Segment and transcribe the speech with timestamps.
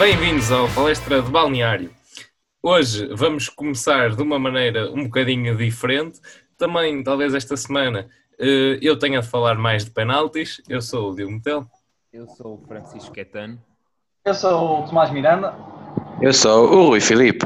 [0.00, 1.90] Bem-vindos ao Palestra de Balneário.
[2.62, 6.18] Hoje vamos começar de uma maneira um bocadinho diferente.
[6.56, 10.62] Também, talvez esta semana, eh, eu tenha de falar mais de penaltis.
[10.66, 11.66] Eu sou o Diogo Metel.
[12.10, 13.62] Eu sou o Francisco Quetano.
[14.24, 15.54] Eu sou o Tomás Miranda.
[16.22, 17.44] Eu sou o Rui Filipe.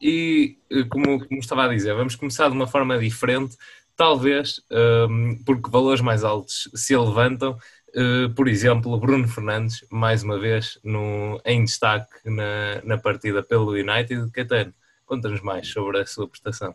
[0.00, 3.56] E, eh, como, como estava a dizer, vamos começar de uma forma diferente,
[3.96, 7.58] talvez um, porque valores mais altos se levantam.
[7.94, 13.72] Uh, por exemplo, Bruno Fernandes, mais uma vez, no, em destaque na, na partida pelo
[13.72, 14.30] United.
[14.30, 14.72] Catano,
[15.04, 16.74] conta-nos mais sobre a sua prestação.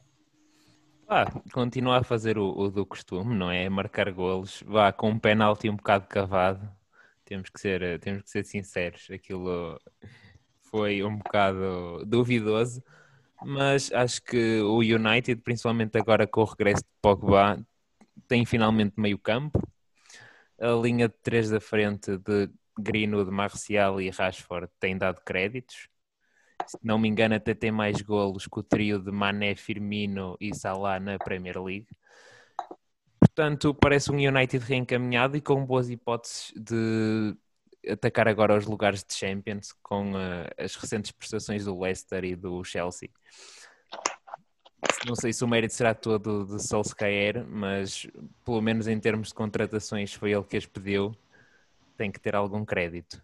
[1.09, 3.67] Ah, continua a fazer o, o, do costume, não é?
[3.69, 6.69] Marcar golos, vá com um penalti um bocado cavado.
[7.23, 9.79] Temos que ser, temos que ser sinceros, aquilo
[10.69, 12.83] foi um bocado duvidoso,
[13.43, 17.59] mas acho que o United, principalmente agora com o regresso de Pogba,
[18.27, 19.61] tem finalmente meio campo.
[20.59, 25.87] A linha de três da frente de Greenwood, Marcial e Rashford tem dado créditos.
[26.65, 30.53] Se não me engano, até tem mais golos que o trio de Mané, Firmino e
[30.55, 31.87] Salah na Premier League.
[33.19, 37.35] Portanto, parece um United reencaminhado e com boas hipóteses de
[37.87, 42.63] atacar agora os lugares de Champions com uh, as recentes prestações do Leicester e do
[42.63, 43.09] Chelsea.
[45.05, 48.07] Não sei se o mérito será todo de Solskjaer, mas
[48.43, 51.15] pelo menos em termos de contratações foi ele que as pediu.
[51.95, 53.21] Tem que ter algum crédito.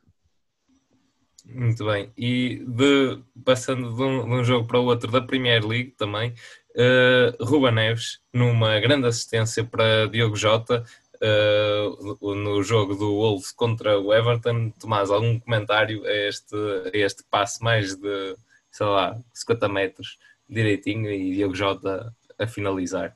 [1.46, 2.12] Muito bem.
[2.18, 6.34] E de, passando de um, de um, jogo para o outro da Premier League também,
[6.76, 10.86] uh, Ruba Neves, numa grande assistência para Diogo Jota,
[11.22, 14.72] uh, no jogo do Wolves contra o Everton.
[14.80, 18.36] Tomás, algum comentário a este, a este passe mais de,
[18.72, 20.18] sei lá, 50 metros
[20.50, 23.16] direitinho e Diogo Jota a finalizar?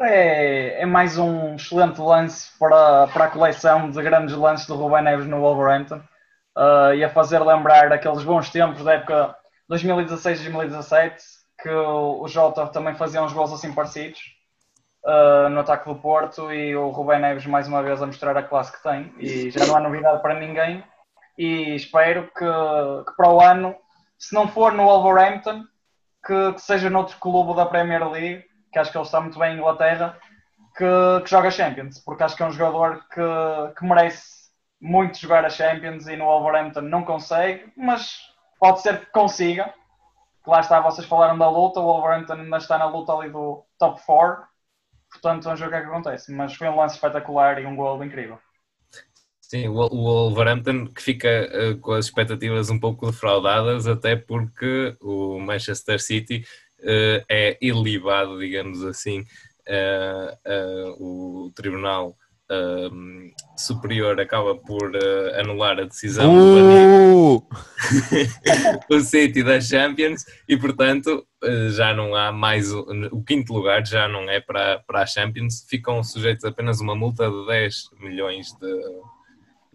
[0.00, 5.02] É, é, mais um excelente lance para, para a coleção de grandes lances do Ruben
[5.02, 6.00] Neves no Wolverhampton.
[6.56, 9.36] Uh, e a fazer lembrar aqueles bons tempos da época
[9.70, 11.14] 2016-2017
[11.62, 14.20] que o, Jota também fazia uns gols assim parecidos
[15.04, 18.42] uh, no ataque do Porto e o Rubén Neves mais uma vez a mostrar a
[18.42, 19.12] classe que tem.
[19.18, 20.82] E já não há novidade para ninguém.
[21.36, 23.76] E espero que, que para o ano,
[24.18, 25.64] se não for no Wolverhampton,
[26.28, 29.54] que, que, seja noutro clube da Premier League, que acho que ele está muito bem
[29.54, 30.18] em Inglaterra,
[30.76, 34.48] que, que joga Champions, porque acho que é um jogador que, que merece
[34.80, 38.20] muito jogar a Champions e no Wolverhampton não consegue, mas
[38.60, 39.72] pode ser que consiga.
[40.46, 44.00] Lá está, vocês falaram da luta, o Wolverhampton ainda está na luta ali do top
[44.04, 44.46] 4
[45.10, 46.32] Portanto, vamos ver o que é que acontece.
[46.32, 48.38] Mas foi um lance espetacular e um gol incrível.
[49.48, 55.40] Sim, o Wolverhampton que fica uh, com as expectativas um pouco defraudadas, até porque o
[55.40, 56.44] Manchester City
[56.80, 59.20] uh, é ilibado, digamos assim,
[59.66, 62.14] uh, o Tribunal
[63.58, 64.90] superior acaba por
[65.38, 67.46] anular a decisão uh!
[68.88, 71.26] do City da Champions e portanto
[71.72, 75.66] já não há mais o, o, quinto lugar já não é para, para a Champions
[75.68, 78.66] ficam sujeitos a apenas uma multa de 10 milhões de,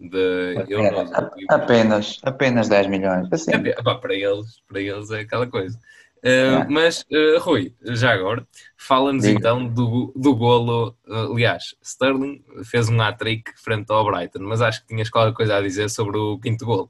[0.04, 1.12] de euros
[1.50, 3.52] apenas, apenas 10 milhões assim.
[3.54, 5.80] é, para eles para eles é aquela coisa
[6.24, 8.48] Uh, mas, uh, Rui, já agora,
[8.78, 10.96] fala-nos então do, do golo.
[11.06, 15.58] Uh, aliás, Sterling fez um hat-trick frente ao Brighton, mas acho que tinhas qualquer coisa
[15.58, 16.90] a dizer sobre o quinto golo.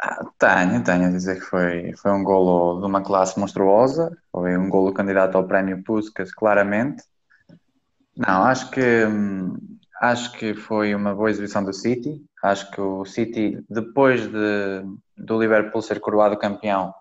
[0.00, 4.58] Ah, tenho, tenho a dizer que foi, foi um golo de uma classe monstruosa, foi
[4.58, 7.04] um golo candidato ao prémio Puskas, claramente.
[8.16, 9.56] Não, acho que, hum,
[10.00, 12.24] acho que foi uma boa exibição do City.
[12.42, 14.84] Acho que o City, depois de,
[15.16, 16.94] do Liverpool ser coroado campeão,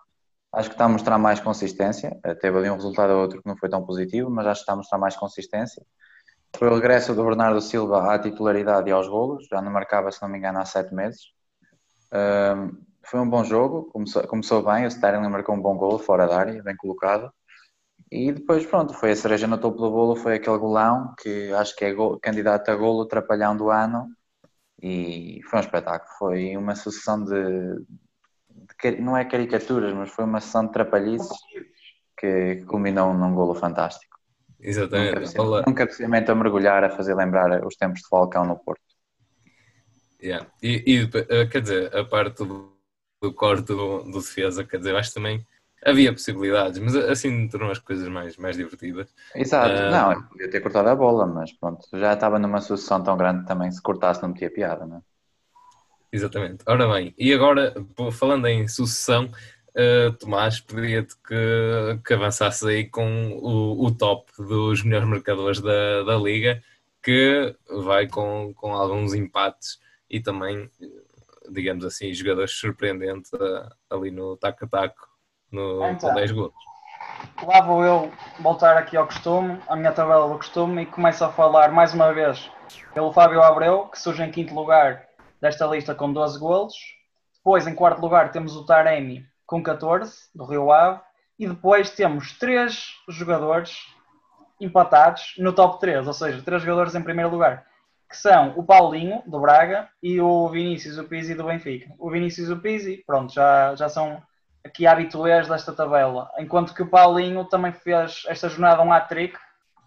[0.51, 2.17] Acho que está a mostrar mais consistência.
[2.23, 4.63] Eh, teve ali um resultado ou outro que não foi tão positivo, mas acho que
[4.63, 5.85] está a mostrar mais consistência.
[6.57, 9.45] Foi o regresso do Bernardo Silva à titularidade e aos golos.
[9.51, 11.31] Já não marcava, se não me engano, há sete meses.
[12.11, 14.85] Um, foi um bom jogo, começou, começou bem.
[14.85, 17.31] O Sterling marcou um bom golo fora da área, bem colocado.
[18.11, 20.15] E depois, pronto, foi a cereja no topo do bolo.
[20.15, 24.07] Foi aquele golão que acho que é gol, candidato a golo, trapalhão do ano.
[24.81, 26.09] E foi um espetáculo.
[26.17, 27.85] Foi uma sucessão de,
[28.99, 31.37] não é caricaturas, mas foi uma sessão de trapalhices
[32.17, 34.17] que culminou num golo fantástico.
[34.59, 35.39] Exatamente.
[35.67, 38.81] Um cabeceamento a mergulhar, a fazer lembrar os tempos de Falcão no Porto.
[40.21, 40.47] Yeah.
[40.63, 42.75] E, e, eh, quer dizer, a parte do,
[43.21, 45.45] do corte do, do, defesa, quer dizer, acho também
[45.85, 49.13] havia possibilidades, mas assim tornou as coisas mais, mais divertidas.
[49.35, 49.91] Exato, uh...
[49.91, 53.71] não, podia ter cortado a bola, mas pronto, já estava numa sucessão tão grande também,
[53.71, 55.01] se cortasse não metia piada, não é?
[56.11, 56.63] Exatamente.
[56.65, 57.73] Ora bem, e agora,
[58.13, 64.83] falando em sucessão, uh, Tomás, pedia-te que, que avançasses aí com o, o, top dos
[64.83, 66.61] melhores marcadores da, da Liga,
[67.03, 70.69] que vai com, com alguns empates e também
[71.49, 75.06] digamos assim, jogadores surpreendentes uh, ali no taco-taco,
[75.51, 76.09] no, Então.
[76.09, 76.53] com 10 gols.
[77.43, 81.31] Lá vou eu voltar aqui ao costume, à minha tabela do costume, e começo a
[81.31, 82.49] falar mais uma vez
[82.93, 85.05] pelo Fábio Abreu, que surge em quinto lugar
[85.41, 86.75] desta lista com 12 golos.
[87.35, 90.99] Depois, em quarto lugar, temos o Taremi com 14, do Rio Ave.
[91.39, 93.85] E depois temos três jogadores
[94.59, 97.63] empatados no top 3, ou seja, três jogadores em primeiro lugar,
[98.09, 101.93] que são o Paulinho, do Braga, e o Vinícius Upizzi, do Benfica.
[101.99, 104.21] O Vinícius Upizzi, pronto, já, já são
[104.67, 109.37] aqui habituês desta tabela, enquanto que o Paulinho também fez esta jornada um hat-trick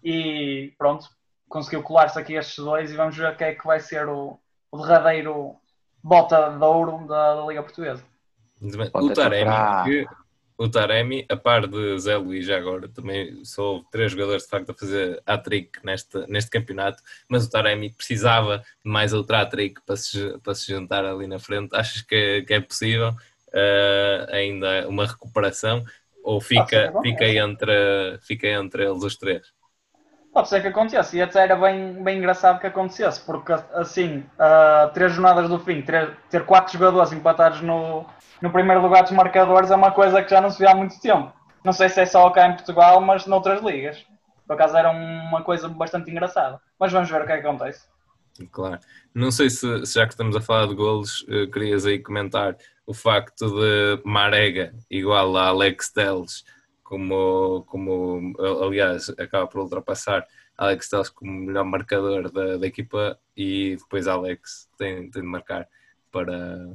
[0.03, 1.07] e pronto,
[1.47, 4.39] conseguiu colar-se aqui estes dois e vamos ver quem é que vai ser o,
[4.71, 5.55] o derradeiro
[6.03, 8.03] bota de ouro da, da Liga Portuguesa.
[8.93, 10.07] O Taremi, que-
[10.57, 14.69] o Taremi, a par de Zé Luís agora, também só houve três jogadores de facto
[14.69, 19.95] a fazer hat-trick neste, neste campeonato, mas o Taremi precisava de mais outro hat-trick para
[19.95, 21.75] se, para se juntar ali na frente.
[21.75, 23.15] Achas que, que é possível
[23.53, 25.83] eh, ainda uma recuperação
[26.23, 27.01] ou fica, que aconteça.
[27.01, 29.47] fica, entre, fica entre eles os três?
[30.33, 34.89] Pode ser que aconteça, e até era bem, bem engraçado que acontecesse, porque assim, a
[34.93, 38.05] três jornadas do fim, ter, ter quatro jogadores empatados no,
[38.41, 40.99] no primeiro lugar dos marcadores é uma coisa que já não se vê há muito
[41.01, 41.33] tempo.
[41.63, 44.05] Não sei se é só cá em Portugal, mas noutras ligas.
[44.47, 46.59] Por acaso era uma coisa bastante engraçada.
[46.79, 47.87] Mas vamos ver o que é que acontece.
[48.51, 48.79] Claro.
[49.13, 52.57] Não sei se, se já que estamos a falar de golos, eh, querias aí comentar
[52.85, 56.43] o facto de Marega igual a Alex Telles,
[56.83, 58.33] como, como
[58.63, 60.25] aliás acaba por ultrapassar
[60.57, 65.67] Alex Telles como melhor marcador da, da equipa e depois Alex tem, tem de marcar
[66.11, 66.69] para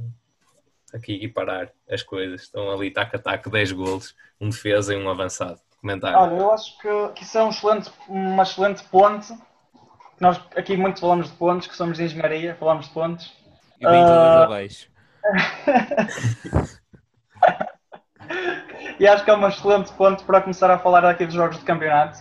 [0.93, 2.43] aqui equiparar as coisas.
[2.43, 5.61] Estão ali taco, 10 golos, um defesa e um avançado.
[5.81, 6.19] Comentário.
[6.19, 9.33] Olha, eu acho que, que isso é um excelente, uma excelente ponte.
[10.21, 13.33] Nós aqui muito falamos de pontos, que somos de engenharia, falamos de pontos.
[13.81, 14.07] E vem Ah.
[14.07, 14.89] todas abaixo.
[18.99, 21.65] E acho que é uma excelente ponto para começar a falar aqui dos jogos de
[21.65, 22.19] campeonato.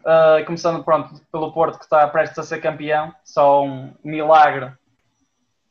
[0.00, 4.66] Uh, começando pronto, pelo Porto que está prestes a ser campeão, só um milagre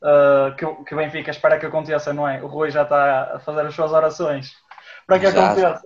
[0.01, 2.41] uh, que, o- que o Benfica espera que aconteça, não é?
[2.41, 4.51] O Rui já está a fazer as suas orações
[5.05, 5.45] para que Já.
[5.51, 5.81] aconteça.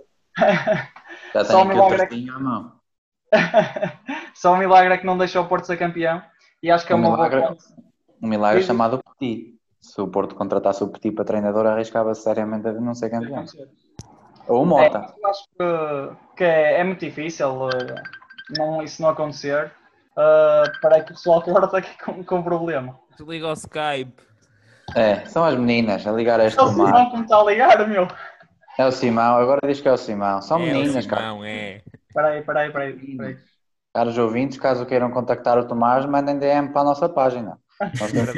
[1.34, 2.30] Já Só tenho um milagre.
[2.30, 2.72] à mão.
[4.34, 6.22] só um milagre é que não deixa o Porto ser campeão
[6.62, 7.48] e acho que é Um uma boa milagre.
[7.48, 7.64] ponte.
[8.22, 9.56] Um milagre chamado Petit.
[9.80, 13.46] Se o Porto contratasse o Petit para treinador, arriscava-se seriamente a não ser campeão.
[14.48, 15.00] Ou o Mota.
[15.00, 17.70] É, eu acho que, que é, é muito difícil uh,
[18.58, 19.72] não, isso não acontecer.
[20.12, 23.00] Uh, para que o pessoal agora está aqui com, com problema.
[23.18, 24.22] Desliga o Skype.
[24.96, 26.68] É, são as meninas a ligar a este É o.
[26.68, 28.08] Simão que me está a ligar, meu.
[28.78, 30.42] É o Simão, agora diz que é o Simão.
[30.42, 31.22] São é, meninas, o cara.
[31.22, 31.82] Simão, é.
[32.12, 33.38] Espera aí, espera aí, espera aí, espera aí.
[33.94, 37.58] Caros ouvintes, caso queiram contactar o Tomás, mandem DM para a nossa página.
[37.80, 38.34] Nós temos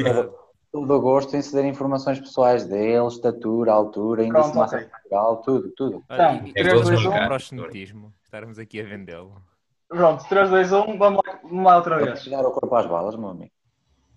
[0.72, 5.72] todo o gosto em ceder informações pessoais dele, estatura, altura, índice de massa corporal, tudo,
[5.76, 6.04] tudo.
[6.10, 7.10] Olha, Então, e- três, e dois, vamos um.
[7.12, 8.14] para o proselitismo.
[8.24, 9.42] Estarmos aqui a vendê-lo.
[9.88, 12.24] Pronto, 3, 2, 1, vamos lá, vamos lá outra vez.
[12.24, 13.52] tirar o corpo às balas, meu amigo.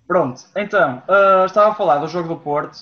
[0.06, 2.78] Pronto, então, ah, estava a falar do jogo do Porto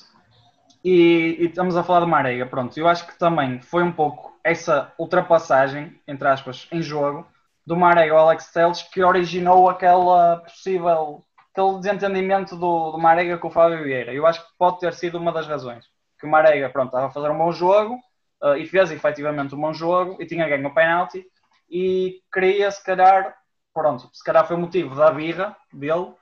[0.84, 2.46] e, e estamos a falar de Marega.
[2.46, 7.26] Pronto, eu acho que também foi um pouco essa ultrapassagem, entre aspas, em jogo,
[7.66, 13.48] do Marega ao Alex Telles que originou aquela possível, aquele desentendimento do, do Marega com
[13.48, 14.12] o Fábio Vieira.
[14.12, 15.86] Eu acho que pode ter sido uma das razões.
[16.20, 17.98] Que o Marega, pronto, estava a fazer um bom jogo
[18.42, 21.24] ah, e fez efetivamente um bom jogo e tinha ganho o penalti
[21.70, 23.34] e queria, se calhar,
[23.72, 26.12] pronto, se calhar foi o motivo da birra dele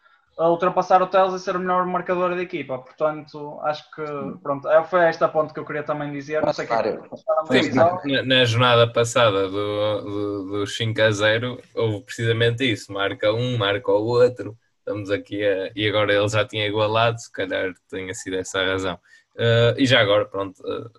[0.42, 2.78] a ultrapassar o Teles e ser o melhor marcador da equipa.
[2.78, 4.02] Portanto, acho que
[4.42, 6.42] pronto, é- foi esta ponto que eu queria também dizer.
[6.42, 7.72] Não sei o que é Sim.
[7.74, 13.56] Na, na jornada passada do, do, do 5 a 0 houve precisamente isso, marca um,
[13.56, 18.12] marca o outro, estamos aqui a, e agora ele já tinha igualado, se calhar tenha
[18.14, 18.98] sido essa a razão.
[19.36, 20.90] Uh, e já agora, pronto, uh,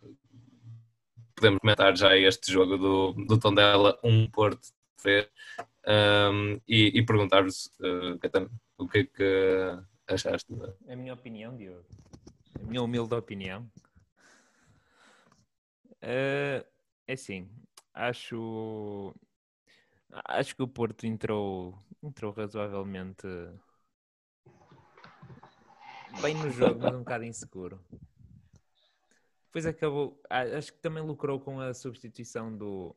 [1.35, 4.69] podemos comentar já este jogo do, do Tondela 1 Porto
[5.01, 5.27] 3
[5.85, 8.17] um, e, e perguntar-vos uh,
[8.83, 10.53] o que é que achaste.
[10.87, 11.85] A minha opinião, Diogo.
[12.59, 13.69] A minha humilde opinião.
[16.01, 16.65] Eh,
[17.07, 17.49] é assim,
[17.93, 19.15] acho.
[20.25, 23.25] Acho que o Porto entrou, entrou razoavelmente
[26.21, 27.83] bem no jogo, mas um bocado inseguro.
[29.45, 30.21] Depois acabou.
[30.29, 32.95] Acho que também lucrou com a substituição do,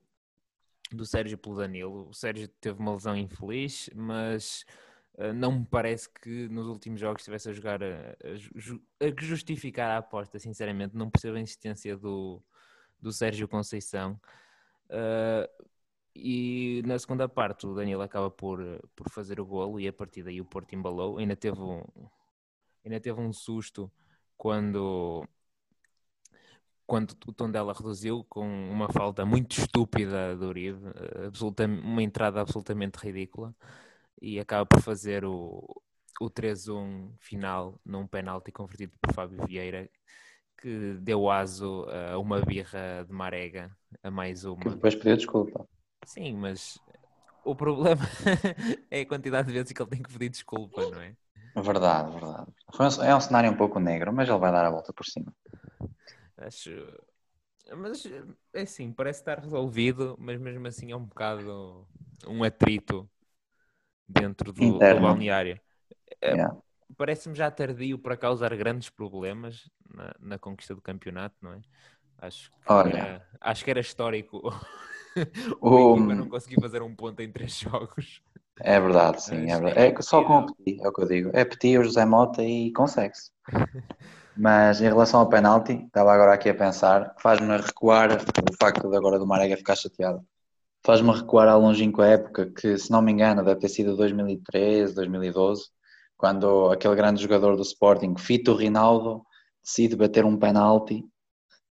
[0.90, 2.08] do Sérgio pelo Danilo.
[2.08, 4.85] O Sérgio teve uma lesão infeliz, mas Uh,
[5.34, 9.90] não me parece que nos últimos jogos estivesse a jogar a, a ju- a justificar
[9.90, 10.96] a aposta, sinceramente.
[10.96, 12.42] Não percebo a insistência do,
[13.00, 14.20] do Sérgio Conceição.
[14.90, 15.66] Uh,
[16.14, 18.60] e na segunda parte, o Danilo acaba por,
[18.94, 21.18] por fazer o golo e a partir daí o Porto embalou.
[21.18, 21.82] Ainda teve um,
[22.84, 23.90] ainda teve um susto
[24.36, 25.26] quando,
[26.86, 32.40] quando o Tondela reduziu com uma falta muito estúpida do Uribe, eh, absoluta, uma entrada
[32.40, 33.54] absolutamente ridícula,
[34.20, 35.64] e acaba por fazer o,
[36.20, 39.90] o 3-1 final num penalti convertido por Fábio Vieira,
[40.58, 44.72] que deu aso a uma birra de Marega, a mais Que uma.
[44.72, 45.66] depois pediu desculpa.
[46.04, 46.78] Sim, mas
[47.44, 48.02] o problema
[48.90, 51.16] é a quantidade de vezes que ele tem que pedir desculpa, não é?
[51.68, 52.50] Verdade, verdade.
[52.80, 55.32] Um- é um cenário um pouco negro, mas ele vai dar a volta por cima.
[56.36, 56.70] Acho.
[57.76, 58.04] Mas
[58.54, 61.86] é assim, parece estar resolvido, mas mesmo assim é um bocado
[62.26, 63.08] um atrito
[64.08, 65.60] dentro do, do balneário.
[66.20, 66.56] É, Yeah.
[66.96, 71.60] Parece-me já tardio para causar grandes problemas na, na conquista do campeonato, não é?
[72.18, 72.90] Acho que, Olha.
[72.90, 74.40] era, acho que era histórico
[75.60, 78.22] O- equipa não conseguir fazer um ponto em três jogos.
[78.60, 79.50] É verdade, sim.
[79.50, 79.78] É, Acho verdade.
[79.80, 80.46] é É só com o.
[80.46, 81.30] Petit, é o que eu digo.
[81.34, 83.30] É Petit, o José Mota e consegue-se.
[84.34, 88.96] Mas em relação ao penalti, estava agora aqui a pensar, faz-me recuar o facto de
[88.96, 90.24] agora do Marega ficar chateado.
[90.86, 95.64] Faz-me recuar à longínqua época que, se não me engano, deve ter sido 2013, 2012,
[96.16, 99.26] quando aquele grande jogador do Sporting, Fito Rinaldo,
[99.64, 101.04] decide bater um penalti.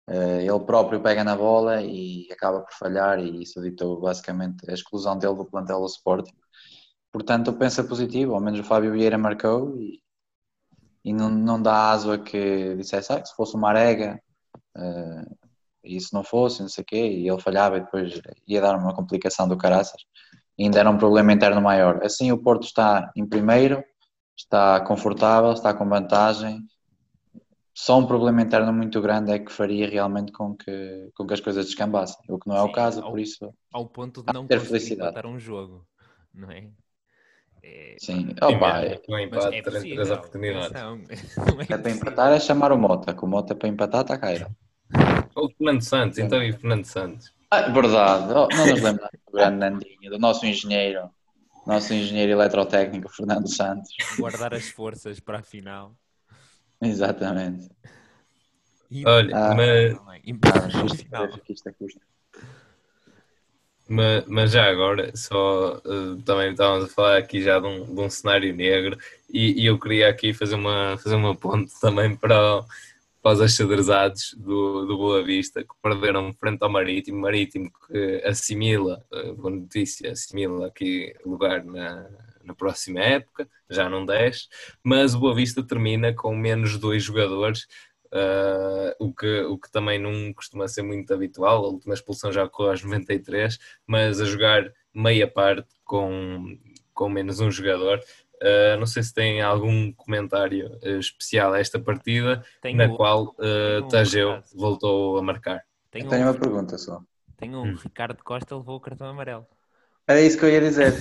[0.09, 4.73] Eh, Ele próprio pega na bola e acaba por falhar, e isso ditou basicamente a
[4.73, 6.33] exclusão dele do plantel do Sporting.
[7.09, 10.01] Portanto, eu penso a positivo, ao menos o Fábio Vieira marcou e,
[11.05, 14.21] e não, não dá aso a que dissesse ah, se fosse o Marega
[14.77, 15.25] eh,
[15.85, 18.75] e se não fosse, não sei o quê, e ele falhava e depois ia dar
[18.77, 20.01] uma complicação do caraças.
[20.57, 22.03] E ainda era um problema interno maior.
[22.03, 23.83] Assim, o Porto está em primeiro,
[24.37, 26.61] está confortável, está com vantagem.
[27.73, 31.41] Só um problema interno muito grande é que faria realmente com que, com que as
[31.41, 34.33] coisas descambassem, o que não é o Sim, caso, ao- por isso, Ao ponto de
[34.33, 35.27] não ter felicidade.
[35.27, 35.85] um jogo,
[36.33, 36.69] não é?
[37.61, 38.33] É, sim.
[38.41, 40.13] Opa, mesmo, com mas empate, é 33 possível.
[40.13, 40.71] oportunidades.
[40.71, 40.97] atenção,
[41.55, 44.13] não é É para empatar é chamar o Mota, que o Mota para empatar está
[44.13, 44.47] a cair.
[45.35, 47.33] Ou o Fernando Santos, então e o Fernando Santos?
[47.51, 51.09] Ah, verdade, Oh, não nos lembramos do grande Nandinho, do nosso engenheiro,
[51.67, 53.89] nosso engenheiro eletrotécnico Fernando Santos.
[54.17, 55.95] Guardar as forças para a final.
[56.81, 57.69] Exatamente.
[59.05, 59.53] Olha, Ah.
[59.55, 61.73] mas, Ah, mas isto, isto é
[63.87, 68.01] mas, mas já agora, só eh, também estávamos a falar aqui já de um, de
[68.01, 68.97] um cenário negro
[69.31, 72.65] e, e eu queria aqui fazer uma, fazer uma ponte também para, o-
[73.25, 77.21] para os achadrezados do, do Boa Vista que perderam frente ao Marítimo.
[77.21, 82.07] Marítimo que assimila, eh, boa notícia, assimila aqui lugar na,
[82.43, 84.47] na próxima época, já não 10,
[84.83, 87.65] mas o Boa Vista termina com menos dois jogadores.
[88.11, 91.65] eh, o, que, o que também não costuma ser muito habitual.
[91.65, 96.59] A última expulsão já ocorreu aos 93, mas a jogar meia parte com,
[96.93, 97.99] com menos um jogador.
[98.41, 103.23] Uh, não sei se tem algum comentário uh, especial a esta partida, Tenho, na qual
[103.29, 104.45] uh, tenho um Tageu recado.
[104.55, 105.61] voltou a marcar.
[105.91, 107.01] tenho Eu tenho um, uma pergunta só.
[107.37, 107.75] tenho um Hum.
[107.81, 109.45] Ricardo Costa levou o cartão amarelo.
[110.07, 110.93] Era isso que eu ia dizer.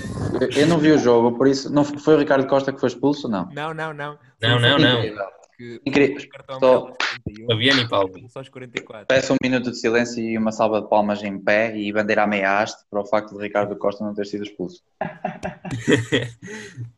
[0.56, 1.70] Eu- não vi o jogo, por isso.
[1.70, 3.28] Não foi o Ricardo Costa que foi expulso?
[3.28, 3.50] Não.
[3.52, 4.18] Não, não, não.
[4.40, 4.98] Não, não, não.
[5.04, 5.26] Incrível.
[5.56, 6.16] Que Incrível.
[6.24, 8.28] o cartão Só- amarelo aos 41, Fabiano e Paulo.
[8.28, 9.06] só aos 44.
[9.06, 12.26] Peço um minuto de silêncio e uma salva de palmas em pé e bandeira à
[12.26, 14.82] meia haste para o facto de Ricardo Costa não ter sido expulso.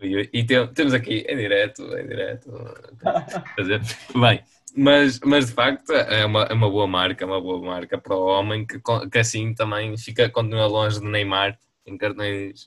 [0.00, 2.50] E, e tem- temos aqui em direto, em direto.
[3.56, 3.80] Fazer.
[4.14, 4.42] Bem,
[4.76, 8.16] mas, mas de facto é uma, é uma boa marca, é uma boa marca para
[8.16, 12.66] o homem que, que assim também fica, continua longe de Neymar em cartões.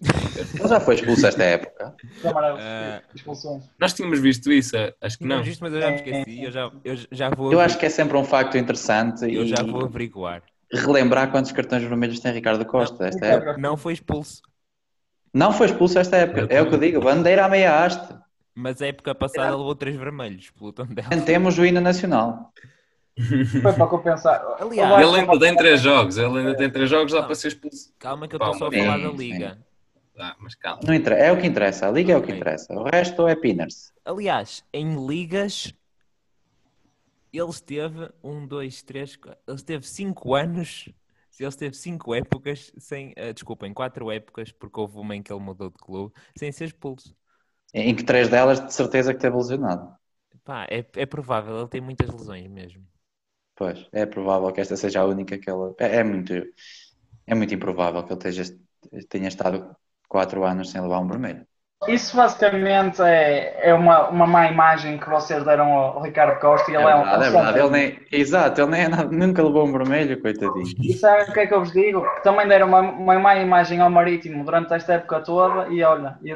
[0.58, 1.96] Ele já foi expulso esta época.
[2.24, 3.02] Ah.
[3.14, 3.64] expulsões.
[3.80, 5.44] Nós tínhamos visto isso, acho que Não, não.
[5.44, 6.44] isto, mas eu já me esqueci.
[6.44, 7.52] Eu já, eu já vou.
[7.52, 10.42] Eu acho que é sempre um facto interessante eu e já vou averiguar.
[10.72, 13.58] relembrar quantos cartões vermelhos tem Ricardo Costa esta época.
[13.58, 14.42] Não foi expulso.
[15.36, 18.16] Não foi expulso esta época, é o que eu digo, bandeira à meia haste.
[18.56, 21.10] Mas a época passada levou três vermelhos pelo Tondela.
[21.10, 22.54] Cantemos o hino nacional.
[23.62, 24.42] Foi para compensar.
[24.60, 27.26] Aliás, Ele ainda tem três jogos, ele ainda tem três jogos lá Não.
[27.28, 27.94] para ser expulso.
[28.00, 29.16] Calma que eu estou só a falar da sim.
[29.18, 29.58] Liga.
[30.18, 30.80] Ah, mas calma.
[30.88, 32.74] Não inter- É o que interessa, a liga é o que interessa.
[32.74, 33.92] O resto é pinners.
[34.06, 35.74] Aliás, em ligas,
[37.34, 40.88] ele esteve um, dois, três, quatro, ele esteve cinco anos,
[41.44, 45.42] ele esteve cinco épocas sem, eh, desculpem, quatro épocas, porque houve uma em que ele
[45.42, 47.16] mudou de clube, sem ser expulso.
[47.74, 49.94] Em que três delas de certeza que teve lesionado.
[50.44, 52.86] Pá, é, é provável, ele tem muitas lesões mesmo.
[53.56, 55.74] Pois, é provável que esta seja a única que ele.
[55.80, 56.34] É, é muito,
[57.26, 58.58] é muito improvável que ele esteja,
[59.10, 59.76] tenha estado
[60.08, 61.46] quatro anos sem levar um vermelho.
[61.88, 66.76] Isso basicamente é, é uma, uma má imagem que vocês deram ao Ricardo Costa e
[66.76, 67.04] É ele é, um.
[67.04, 67.60] verdade, é verdade.
[67.60, 70.66] Ele nem, exato, ele nem é nada- nunca levou um vermelho, coitadinho.
[70.82, 72.02] E sabe o que é que eu vos digo?
[72.16, 76.18] Que também deram uma, uma má imagem ao Marítimo durante esta época toda e olha,
[76.24, 76.32] e,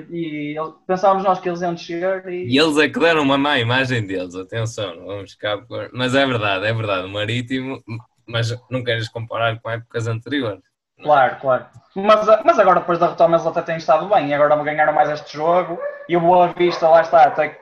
[0.54, 0.56] e
[0.86, 4.06] pensávamos nós que eles iam descer e, E eles é que deram uma má imagem
[4.06, 5.58] deles, atenção, não vamos ficar.
[5.66, 7.82] por- Mas é verdade, é verdade, o Marítimo,
[8.28, 10.69] mas não queres comparar com épocas anteriores.
[11.02, 11.66] Claro, claro.
[11.96, 15.10] Mas, mas agora depois da retoma eles até têm estado bem e agora ganharam mais
[15.10, 17.60] este jogo e o Boa Vista lá está, até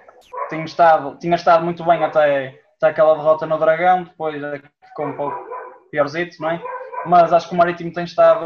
[0.50, 5.08] tinha estado, tinha estado muito bem até, até aquela derrota no Dragão, depois é ficou
[5.08, 5.38] um pouco
[5.92, 6.62] piorzito, não é?
[7.06, 8.46] Mas acho que o Marítimo tem estado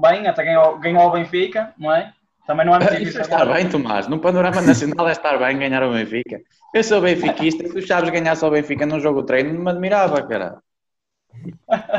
[0.00, 2.12] bem, até ganhou, ganhou o Benfica, não é?
[2.46, 3.20] Também não é muito Isso difícil.
[3.20, 4.06] é estar bem, Tomás.
[4.08, 6.40] No panorama nacional é estar bem ganhar o Benfica.
[6.74, 10.22] Eu sou benfiquista, se o Chaves ganhasse ao Benfica num jogo treino, não me admirava,
[10.22, 10.58] cara.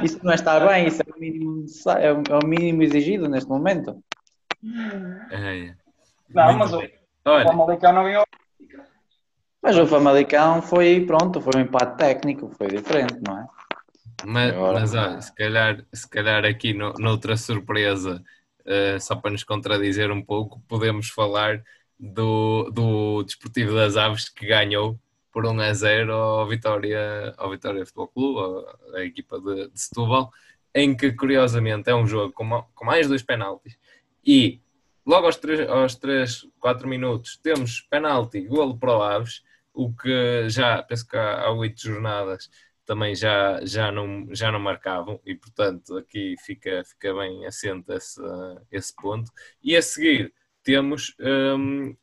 [0.03, 1.65] Isso não estar bem, isso é o mínimo,
[2.00, 4.03] é o- é o mínimo exigido neste momento.
[5.29, 5.75] É, é.
[6.33, 6.88] Não, Muito mas o, bem.
[7.25, 8.25] o Olha, Famalicão não ganhou.
[9.61, 13.47] Mas o Famalicão foi, pronto, foi um empate técnico, foi diferente, não é?
[14.25, 18.21] mas, Agora- mas olha, se calhar, se calhar aqui no, noutra surpresa,
[18.65, 21.61] eh, só para nos contradizer um pouco, podemos falar
[22.00, 25.00] do, do Desportivo das Aves que ganhou
[25.31, 30.31] por 1 a 0 ao Vitória, ao Vitória Futebol Clube, a, equipa de, de Setúbal,
[30.73, 33.77] em que curiosamente é um jogo com, com mais dois penaltis
[34.25, 34.61] e
[35.05, 39.41] logo aos 3, aos 3 4 minutos temos penalti, golo para o Aves,
[39.73, 42.50] o que já, penso que há, há 8 jornadas
[42.85, 48.21] também já, já, não, já não marcavam e portanto aqui fica, fica bem assente esse,
[48.71, 49.31] esse ponto.
[49.63, 50.33] E a seguir
[50.63, 51.95] temos, eh,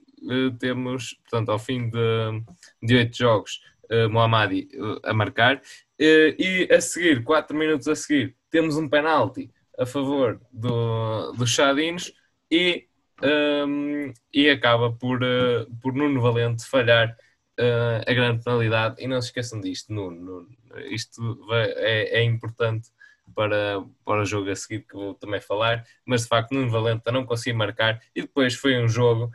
[0.58, 3.60] temos portanto, ao fim de, 8 jogos,
[3.90, 5.62] eh, Mohammadi eh, a marcar
[5.98, 11.50] eh, e a seguir, 4 minutos a seguir, temos um penalti a favor do, dos
[11.50, 12.12] Chadinos
[12.50, 12.86] e,
[13.22, 17.16] hum, e acaba por, eh, por Nuno Valente falhar
[17.58, 19.02] eh, a grande penalidade.
[19.02, 20.48] E não se esqueçam disto, Nuno.
[20.90, 22.90] Isto é, é importante
[23.34, 27.10] para, para o jogo a seguir que vou também falar, mas de facto Nuno Valente
[27.12, 29.30] não conseguiu marcar e depois foi um jogo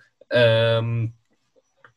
[0.83, 1.11] hum,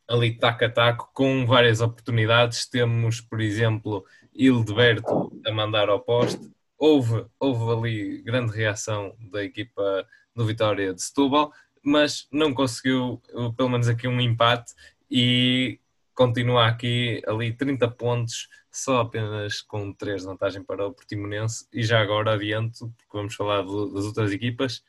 [0.08, 2.68] ali taco a taco com várias oportunidades.
[2.68, 6.50] Temos, por exemplo, Hildeberto a mandar ao poste.
[6.78, 13.52] Houve, houve ali grande reação da equipa do Vitória de Setúbal, mas não conseguiu, eh,
[13.56, 14.74] pelo menos aqui, um empate
[15.10, 15.80] e
[16.14, 21.66] continua aqui ali 30 pontos, só apenas com 3 de vantagem para o Portimonense.
[21.72, 24.82] E já agora adianto, porque vamos falar do- das outras equipas,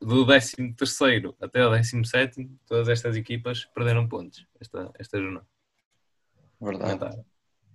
[0.00, 0.74] do 13
[1.40, 5.46] até o 17, todas estas equipas perderam pontos esta, esta jornada.
[6.60, 6.98] Verdade.
[6.98, 7.24] Comentário.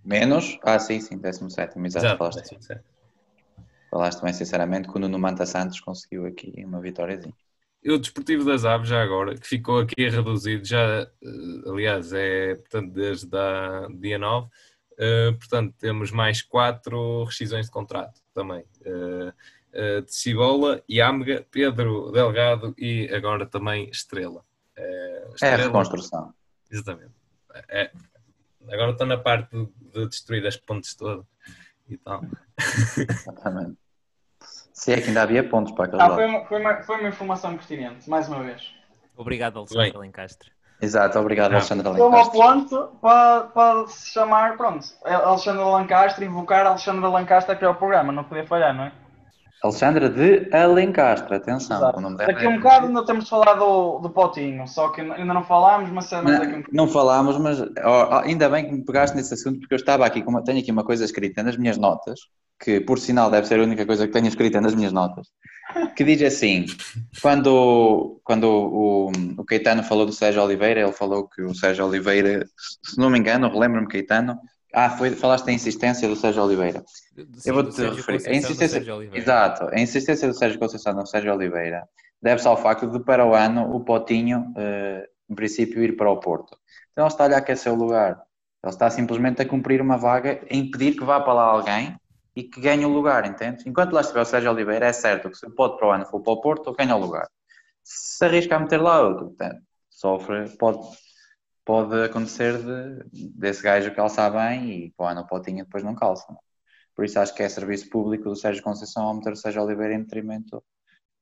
[0.03, 2.84] Menos, ah, sim, sim, 17, exato, Exato, falaste, 17.
[3.91, 7.36] falaste bem sinceramente que o Nuno Manta Santos conseguiu aqui uma vitóriazinha.
[7.84, 11.10] E o Desportivo das Aves, já agora, que ficou aqui reduzido, já, eh,
[11.65, 14.49] aliás, é portanto, desde a dia 9,
[14.97, 18.65] eh, portanto, temos mais quatro rescisões de contrato também.
[18.84, 19.34] Eh,
[19.73, 24.43] eh, de Cibola, Yamga, Pedro Delgado e agora também Estrela.
[24.75, 26.34] Eh, É a Estrela- reconstrução.
[26.71, 27.12] Exatamente.
[27.69, 27.91] É,
[28.71, 31.25] agora estou na parte de, de destruir as pontes todas
[31.89, 32.21] e tal.
[32.97, 33.77] Exatamente.
[34.73, 36.15] Se é que ainda havia pontos para aquele Ah, lado.
[36.15, 38.62] foi uma, foi, uma, foi uma informação pertinente, mais uma vez.
[39.17, 40.01] Obrigado, Alexandre Bem.
[40.01, 40.51] Lencastre.
[40.82, 41.55] Exato, obrigado, Ah.
[41.55, 42.39] Alexandre Foi um Alencastre.
[42.39, 48.23] ponto para, para se chamar, pronto, Alexandre Lancastre, invocar Alexandre Lancastre aqui ao programa, não
[48.23, 48.91] podia falhar, não é?
[49.63, 51.78] Alexandre de Alencastre, atenção.
[51.78, 51.98] Exato.
[51.98, 54.89] o nome dela Daqui é- um bocado ainda temos de falar do, do Potinho, só
[54.89, 58.65] que ainda não falámos, mas mais daqui um Não, não falámos, mas ó, ainda bem
[58.65, 61.04] que me pegaste nesse assunto, porque eu estava aqui, com uma- tenho aqui uma coisa
[61.04, 62.19] escrita nas minhas notas,
[62.62, 65.28] que por sinal deve ser a única coisa que tenho escrita nas minhas notas,
[65.95, 66.65] que diz assim:
[67.22, 72.45] quando, quando o, o Caetano falou do Sérgio Oliveira, ele falou que o Sérgio Oliveira,
[72.84, 74.38] se não me engano, relembro-me, Caetano.
[74.73, 76.84] Ah, foi, falaste da insistência do Sérgio Oliveira.
[76.86, 78.29] Sim, Eu vou do te Sérgio referir.
[78.29, 81.88] A insistência, exato, a insistência do Sérgio Conceição no Sérgio Oliveira
[82.21, 86.19] deve-se ao facto de para o ano o Potinho, eh, em princípio, ir para o
[86.19, 86.58] Porto.
[86.91, 88.21] Então ele está-lhe a aquecer o lugar.
[88.63, 91.95] Ele está simplesmente a cumprir uma vaga, a impedir que vá para lá alguém
[92.36, 93.63] e que ganhe o lugar, entende?
[93.67, 96.05] Enquanto lá estiver o Sérgio Oliveira, é certo que se o Porto para o ano
[96.05, 97.27] for para o Porto, ganha o lugar.
[97.84, 100.79] Se arrisca a meter lá outro, portanto, sofre, pode,
[101.69, 105.93] pode acontecer de, desse gajo calçar bem e para o ano o Potinho depois não
[105.93, 106.25] calça.
[106.27, 106.39] não é?
[106.95, 109.93] Por isso acho que é serviço público do Sérgio Conceição ao meter o Sérgio Oliveira
[109.93, 110.63] em detrimento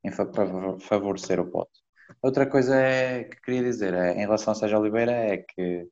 [0.06, 1.82] em fa- para favorecer o Pote.
[2.22, 5.86] Outra coisa é, que queria dizer é, em relação ao Sérgio Oliveira é que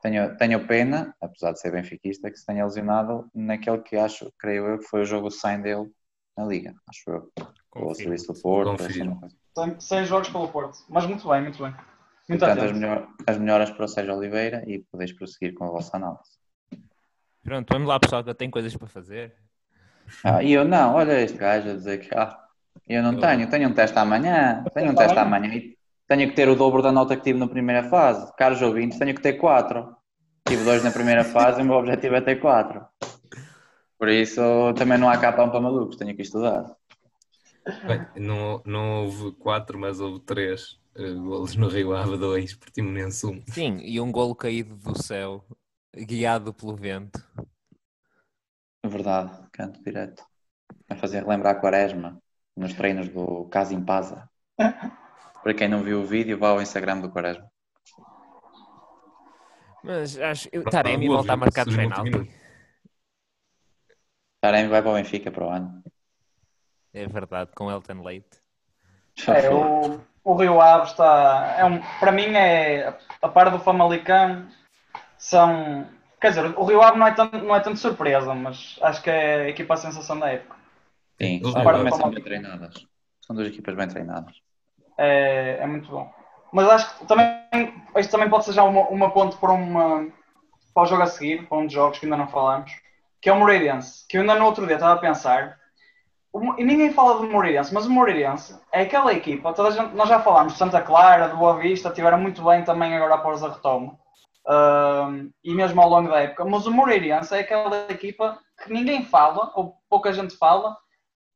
[0.00, 4.64] tenho, tenho pena, apesar de ser benfiquista, que se tenha lesionado naquele que acho, creio
[4.64, 5.90] eu, que foi o jogo sem dele
[6.38, 7.32] na Liga, acho eu.
[7.36, 7.96] Ou o Confirmo.
[7.96, 9.20] Serviço do Porto, Confirmo.
[9.56, 10.78] Tem seis jogos pelo Porto.
[10.88, 11.74] Mas muito bem, muito bem.
[12.28, 15.70] Muito Portanto, as, melhor- as melhoras para o Sérgio Oliveira e podeis prosseguir com a
[15.70, 16.30] vossa análise.
[17.42, 19.34] Pronto, vamos lá, pessoal, que eu tenho coisas para fazer.
[20.24, 22.38] Ah, e eu não, olha este gajo a dizer que ah,
[22.88, 26.36] eu não Eu- tenho, tenho um teste amanhã, tenho um teste amanhã e tenho que
[26.36, 28.32] ter o dobro da nota que tive na primeira fase.
[28.36, 29.96] Caros ouvintes, tenho que ter quatro.
[30.46, 32.84] Tive dois na primeira fase e o meu objetivo é ter quatro.
[33.98, 34.40] Por isso
[34.76, 36.64] também não há capão para malucos, tenho que estudar.
[37.86, 43.26] Bem, não, não houve quatro, mas houve três eh, golos no Rio Ave 2, Portimonense
[43.26, 43.44] 1.
[43.48, 45.44] Sim, e um golo caído do céu,
[45.94, 47.24] guiado pelo vento.
[48.84, 50.24] Verdade, canto direto.
[50.88, 52.20] A fazer relembrar a quaresma
[52.56, 54.28] nos treinos do Casim Paza.
[54.56, 57.50] Para quem não viu o vídeo, vá ao Instagram do Quaresma.
[59.82, 62.28] Mas acho que o Pronto, Taremi volta a marcar de minutos.
[64.40, 65.82] Taremi vai para o Benfica para o ano.
[66.92, 68.40] É verdade, com Elton Leite.
[69.26, 71.56] É, o, o Rio Ave está.
[71.58, 74.46] É um, para mim, é a par do Famalicão.
[75.18, 75.86] São.
[76.20, 79.10] Quer dizer, o Rio Ave não é, tanto, não é tanto surpresa, mas acho que
[79.10, 80.56] é a equipa a sensação da época.
[81.20, 82.86] Sim, Os também são bem treinadas.
[83.20, 84.34] São duas equipas bem treinadas.
[84.98, 86.12] É, é muito bom.
[86.52, 87.26] Mas acho que também,
[87.96, 90.06] isto também pode ser já uma, uma ponte para, uma,
[90.74, 92.70] para o jogo a seguir, para um dos jogos que ainda não falamos,
[93.20, 95.58] que é o Moreirense, que eu ainda no outro dia estava a pensar,
[96.58, 100.08] e ninguém fala do Moreirense, mas o Moreirense é aquela equipa, toda a gente, nós
[100.08, 103.48] já falámos de Santa Clara, do Boa Vista, tiveram muito bem também agora após a
[103.48, 103.98] retoma,
[104.46, 109.04] Ahm, e mesmo ao longo da época, mas o Moreirense é aquela equipa que ninguém
[109.04, 110.76] fala, ou pouca gente fala,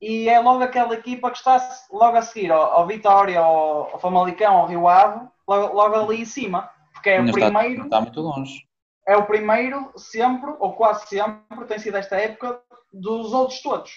[0.00, 1.56] e é logo aquela equipa que está
[1.90, 6.22] logo a seguir ao, ao Vitória, ao, ao Famalicão, ao Rio Ave, logo, logo ali
[6.22, 6.68] em cima.
[6.92, 8.66] Porque é o não, está, primeiro, está muito longe.
[9.06, 12.60] é o primeiro sempre, ou quase sempre, tem sido esta época,
[12.92, 13.92] dos outros todos.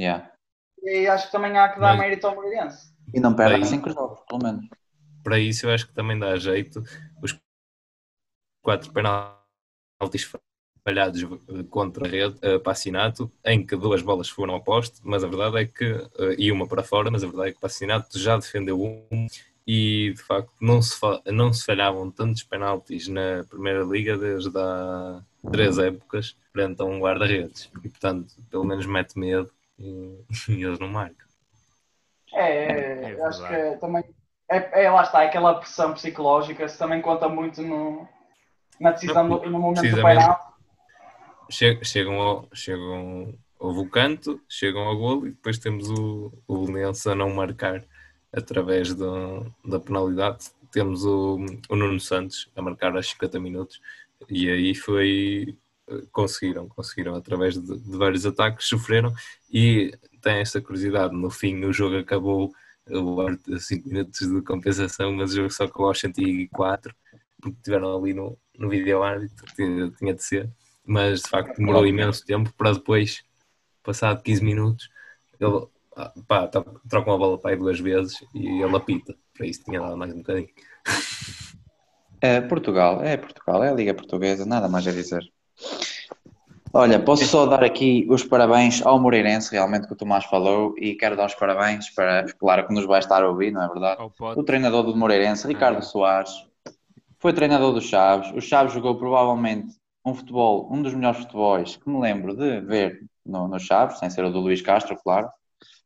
[0.00, 0.32] Yeah.
[0.82, 2.90] E acho que também há que dar Mas- mérito ao Moreirense.
[3.12, 4.66] E não perde cinco jogos, pelo menos.
[5.22, 6.82] Para isso, eu acho que também dá jeito
[7.22, 7.36] os
[8.64, 10.32] quatro penaltis
[10.86, 15.22] falhados eh, contra a rede, eh, Passinato, em que duas bolas foram ao poste, mas
[15.22, 18.18] a verdade é que, eh, e uma para fora, mas a verdade é que Passinato
[18.18, 19.26] já defendeu um
[19.66, 24.56] e de facto não se, fa- não se falhavam tantos penaltis na Primeira Liga desde
[24.58, 30.64] há três épocas frente a um guarda-redes e portanto pelo menos mete medo e, e
[30.64, 31.26] eles não marcam.
[32.32, 34.04] É, É é, acho que é também.
[34.48, 38.06] É, é, lá está, é aquela pressão psicológica, isso também conta muito no,
[38.80, 40.00] na decisão, do, no momento do.
[41.48, 46.66] Che- chegam ao, chegam, houve o canto, chegam ao golo e depois temos o, o
[46.66, 47.84] Belenense a não marcar
[48.32, 50.50] através do, da penalidade.
[50.72, 51.38] Temos o,
[51.68, 53.80] o Nuno Santos a marcar aos 50 minutos
[54.28, 55.56] e aí foi
[56.12, 59.12] conseguiram, conseguiram através de, de vários ataques, sofreram
[59.52, 62.52] e tem esta curiosidade, no fim o jogo acabou
[62.86, 66.94] a 5 minutos de compensação, mas o jogo só acabou aos 104
[67.40, 70.50] porque tiveram ali no, no vídeo árbitro, tinha, tinha de ser
[70.84, 73.22] mas de facto demorou imenso tempo para depois,
[73.82, 74.90] passado 15 minutos,
[75.38, 79.14] ele ah, pá, tá- trocam a bola para aí duas vezes e ele apita.
[79.36, 80.48] Para isso tinha dado mais um bocadinho.
[82.22, 85.22] É Portugal, é Portugal, é a Liga Portuguesa, nada mais a dizer.
[86.72, 90.94] Olha, posso só dar aqui os parabéns ao Moreirense, realmente, que o Tomás falou, e
[90.94, 94.00] quero dar os parabéns para, claro que nos vai estar a ouvir, não é verdade?
[94.20, 96.30] O treinador do Moreirense, Ricardo Soares,
[97.18, 98.30] foi treinador do Chaves.
[98.32, 99.74] O Chaves jogou provavelmente
[100.06, 104.08] um futebol, um dos melhores futebols que me lembro de ver no, no Chaves, sem
[104.08, 105.28] ser o do Luís Castro, claro,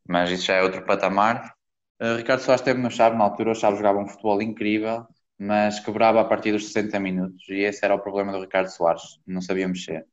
[0.07, 1.55] mas isso já é outro patamar.
[2.01, 5.07] Uh, Ricardo Soares esteve no Chaves na altura, o Chaves jogava um futebol incrível,
[5.45, 9.21] mas quebrava a partir dos 60 minutos, e esse era o problema do Ricardo Soares,
[9.27, 10.07] não sabia mexer.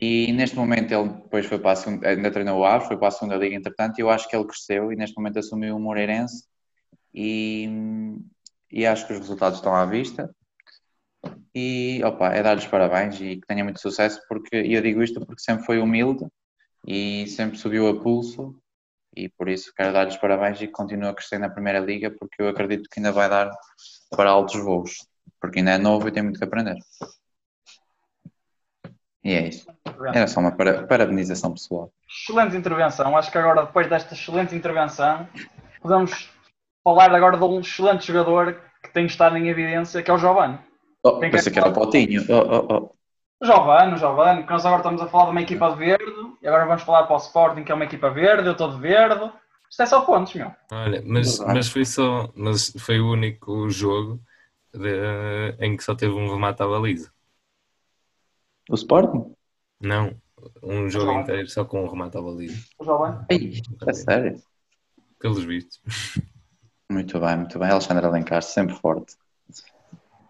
[0.00, 3.08] E neste momento ele depois foi para a segunda, ainda treinou o Aves, foi para
[3.08, 5.80] a segunda liga entretanto, e eu acho que ele cresceu e neste momento assumiu o
[5.80, 6.44] Moreirense
[7.12, 7.68] e,
[8.70, 10.32] e acho que os resultados estão à vista.
[11.52, 15.18] E opa, é dar-lhes parabéns e que tenha muito sucesso, porque e eu digo isto
[15.26, 16.24] porque sempre foi humilde
[16.86, 18.54] e sempre subiu a pulso,
[19.16, 22.40] e por isso quero dar-lhes parabéns e que continue a crescer na Primeira Liga, porque
[22.40, 23.50] eu acredito que ainda vai dar
[24.10, 25.06] para altos voos,
[25.40, 26.76] porque ainda é novo e tem muito que aprender.
[29.24, 29.66] E é isso.
[30.14, 31.90] Era só uma para- parabenização pessoal.
[32.08, 33.16] Excelente intervenção.
[33.16, 35.28] Acho que agora, depois desta excelente intervenção,
[35.82, 36.30] podemos
[36.82, 40.58] falar agora de um excelente jogador que tem estado em evidência, que é o Giovanni.
[41.02, 42.24] Oh, Quem pensei que era o Potinho.
[42.28, 43.44] Oh, oh, oh.
[43.44, 46.04] Giovanni, Giovanni, que nós agora estamos a falar de uma equipa de verde,
[46.42, 48.78] e agora vamos falar para o Sporting, que é uma equipa verde, eu estou de
[48.80, 49.30] verde.
[49.70, 50.50] Isto é só pontos, meu.
[50.70, 54.20] Olha, mas, mas foi só, mas foi o único jogo
[54.72, 57.12] de- em que só teve um remate à baliza.
[58.70, 59.34] O Sporting?
[59.80, 60.14] Não,
[60.62, 61.22] um jogo Jovem.
[61.22, 62.56] inteiro só com um remate à baliza.
[62.78, 63.18] O jovem.
[63.30, 64.42] Ei, é sério?
[65.18, 65.80] Pelos vistos.
[66.90, 67.70] Muito bem, muito bem.
[67.70, 69.16] Alexandre Alencar, sempre forte.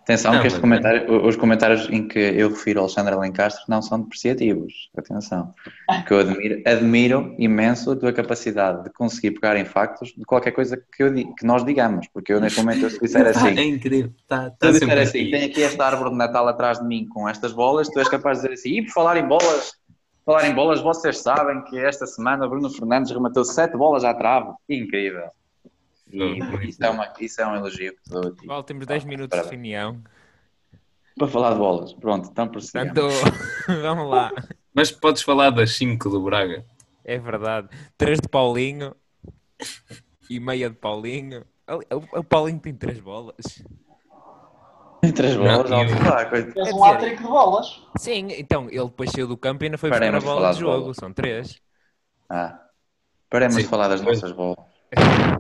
[0.09, 3.83] Atenção Não, que este comentário, os comentários em que eu refiro ao Alexandre Alencastre não
[3.83, 4.89] são depreciativos.
[4.97, 5.53] Atenção.
[5.87, 10.53] Porque eu admiro, admiro imenso a tua capacidade de conseguir pegar em factos de qualquer
[10.53, 12.07] coisa que, eu que nós digamos.
[12.09, 14.11] Porque eu, neste momento, eu se disser É assim, incrível.
[14.27, 16.87] Tá, se eu tá disser sempre assim, tenho aqui esta árvore de Natal atrás de
[16.87, 19.73] mim com estas bolas, tu és capaz de dizer assim, e por falar em bolas,
[20.25, 24.53] falar em bolas, vocês sabem que esta semana Bruno Fernandes rematou sete bolas à trave.
[24.71, 25.29] Incrível.
[26.11, 28.47] E isso é, uma, isso é um elogio que dou a ti.
[28.47, 29.51] Paulo, temos 10 minutos de Parabéns.
[29.53, 30.03] reunião.
[31.19, 31.93] Para falar de bolas.
[31.95, 32.95] Pronto, então prosseguimos.
[32.95, 33.43] Portanto,
[33.83, 34.33] vamos lá.
[34.75, 36.65] Mas podes falar das 5 do Braga.
[37.05, 37.69] É verdade.
[37.97, 38.95] 3 de Paulinho
[40.31, 41.45] e meia de Paulinho.
[42.13, 43.63] O Paulinho tem 3 bolas.
[45.03, 46.53] Em três bolas, Não, alto eu- lá, coitado.
[46.53, 47.83] Fez Quer um hat-trick de bolas.
[47.99, 50.49] Sim, então ele depois saiu do campo e ainda foi buscar a Paremos de bola
[50.51, 50.81] de de jogo.
[50.81, 50.97] bolas.
[50.97, 51.61] São 3.
[52.29, 52.61] Ah.
[53.31, 53.63] Paremos Sim.
[53.63, 54.59] de falar das nossas bolas.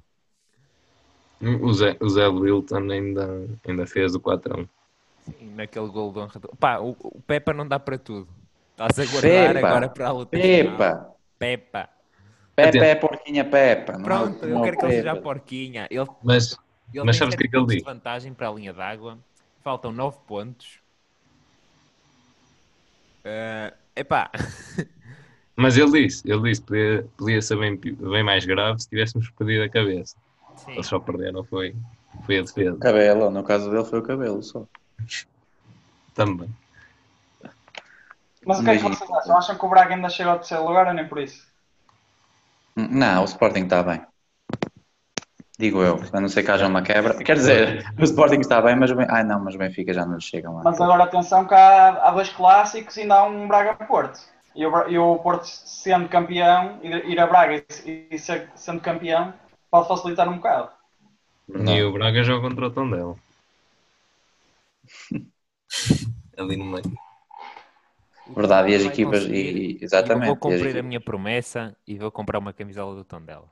[1.40, 4.66] O Zé, o Zé Wilton ainda, ainda fez o 4-1.
[5.20, 6.40] Sim, naquele gol de honra.
[6.40, 8.28] do- Pá, o, o Pepa não dá para tudo.
[8.72, 9.68] Estás a guardar Pepa.
[9.68, 10.30] agora para a luta.
[10.30, 11.14] Pepa!
[11.38, 11.88] Pepa.
[12.56, 13.92] Pepa é porquinha Pepa.
[13.92, 15.86] não é Pronto, não eu é quero que ele seja a porquinha.
[15.90, 16.56] Ele, Mas,
[16.92, 17.76] ele Mas sabes o que é que ele diz?
[17.76, 19.18] de vantagem para a linha d'água.
[19.62, 20.80] Faltam 9 pontos.
[23.24, 24.30] Eh, epá,
[25.56, 29.30] mas ele disse, ele disse que podia, podia ser bem, bem mais grave se tivéssemos
[29.30, 30.16] perdido a cabeça.
[30.58, 30.72] Sim.
[30.72, 31.74] Eles só perderam, foi,
[32.24, 34.64] foi a defesa O cabelo, no caso dele foi o cabelo só.
[36.14, 36.48] também.
[38.46, 39.36] Mas o que é que vocês acham?
[39.36, 41.46] Acham que o Braga ainda chega ao terceiro lugar ou nem por isso?
[42.76, 44.00] Não, o Sporting está bem.
[45.58, 47.14] Digo eu, a não ser que haja uma quebra.
[47.14, 50.06] Quer dizer, o Sporting está bem, mas o Ben- Ai não, mas o Benfica já
[50.06, 50.62] não lhe chegam lá.
[50.62, 54.20] Mas agora atenção que há, há dois clássicos e ainda há um Braga-Porto.
[54.54, 58.80] E o, e o Porto sendo campeão, ir, ir a Braga e, e ser- sendo
[58.80, 59.34] campeão,
[59.70, 60.70] pode facilitar um bocado.
[61.48, 61.74] Não.
[61.74, 63.16] E o Braga joga contra o Tondela.
[66.36, 66.92] Ali no meio.
[68.34, 70.28] Verdade, e as equipas, e, exatamente.
[70.28, 73.50] Eu vou cumprir a minha promessa e vou comprar uma camisola do Tondela.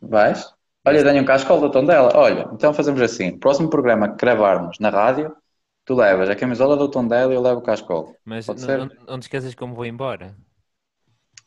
[0.00, 0.54] Vais?
[0.86, 2.16] Olha, tenho um cascol do Tondela.
[2.16, 5.36] Olha, então fazemos assim: próximo programa que gravarmos na rádio,
[5.84, 8.14] tu levas a camisola do Tondela e eu levo o cascol.
[8.24, 8.78] Mas Pode não, ser?
[8.78, 10.36] não, não te esqueças como vou embora.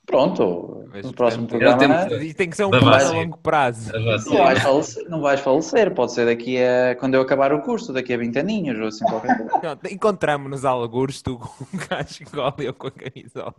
[0.06, 2.12] Pronto, Mas, no próximo portanto, programa.
[2.12, 3.92] Ele Isto tem que ser um Da plano a longo prazo.
[3.94, 7.94] Não vais, falecer, não vais falecer, pode ser daqui a quando eu acabar o curso,
[7.94, 9.52] daqui a 20 aninhos ou assim qualquer coisa.
[9.62, 13.56] Pronto, Encontramos-nos a algures, tu com um cascol e eu com a camisola.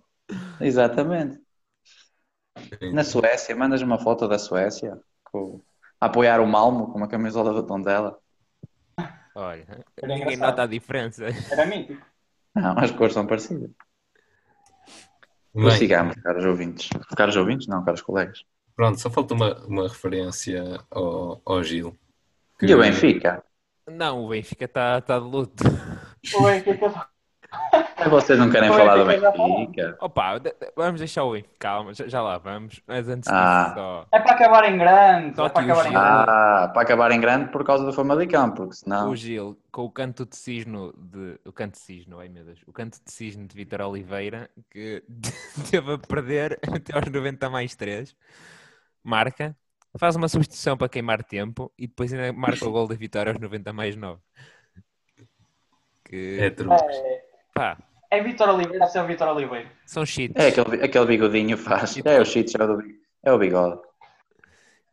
[0.61, 1.41] Exatamente.
[2.93, 5.61] Na Suécia, mandas uma foto da Suécia com-
[6.01, 8.19] a apoiar o Malmo com uma camisola do Tondela.
[9.35, 9.65] Olha,
[9.97, 10.41] Era ninguém engraçado.
[10.51, 11.25] nota a diferença.
[11.51, 12.05] Era mítico.
[12.55, 13.71] Não, as cores são parecidas.
[15.55, 16.89] Bem, Prossigamos, caros ouvintes.
[17.17, 17.67] Caros ouvintes?
[17.67, 18.43] Não, caros colegas.
[18.75, 21.97] pronto, só falta uma, uma referência ao, ao Gil.
[22.59, 23.43] Que- E o Benfica?
[23.91, 25.65] Não, o Benfica está tá de luto.
[26.35, 26.89] O Benfica
[28.09, 29.97] Vocês não querem O falar do Benfica?
[30.01, 30.41] Opa,
[30.77, 32.81] vamos deixar o Benfica, calma, já, já lá vamos.
[32.87, 33.65] Mas antes Ah.
[33.65, 34.07] disso, só.
[34.13, 35.37] é para acabar em grande.
[35.37, 36.07] Só É para acabar em grande.
[36.31, 39.11] Ah, para acabar em grande por causa do Famalicão, porque senão.
[39.11, 41.39] O Gil, com o canto de cisno de.
[41.45, 42.61] O canto de cisno, ai meu Deus.
[42.67, 45.03] O canto de cisno de Vitor Oliveira, que
[45.71, 48.15] teve a perder até aos 90 mais 3.
[49.05, 49.57] Marca,
[49.99, 53.41] faz uma substituição para queimar tempo e depois ainda marca o gol da vitória aos
[53.41, 54.21] 90 mais 9.
[56.05, 56.81] Que, É truques.
[56.83, 57.23] É,
[57.55, 57.79] pá,
[58.17, 59.71] é Vitor Oliveira ser o Vitor Oliveira.
[59.87, 60.37] são cheats.
[60.37, 61.97] É aquele, aquele bigodinho faz.
[62.05, 62.83] É o cheat, é o, do-
[63.25, 63.81] é o bigode.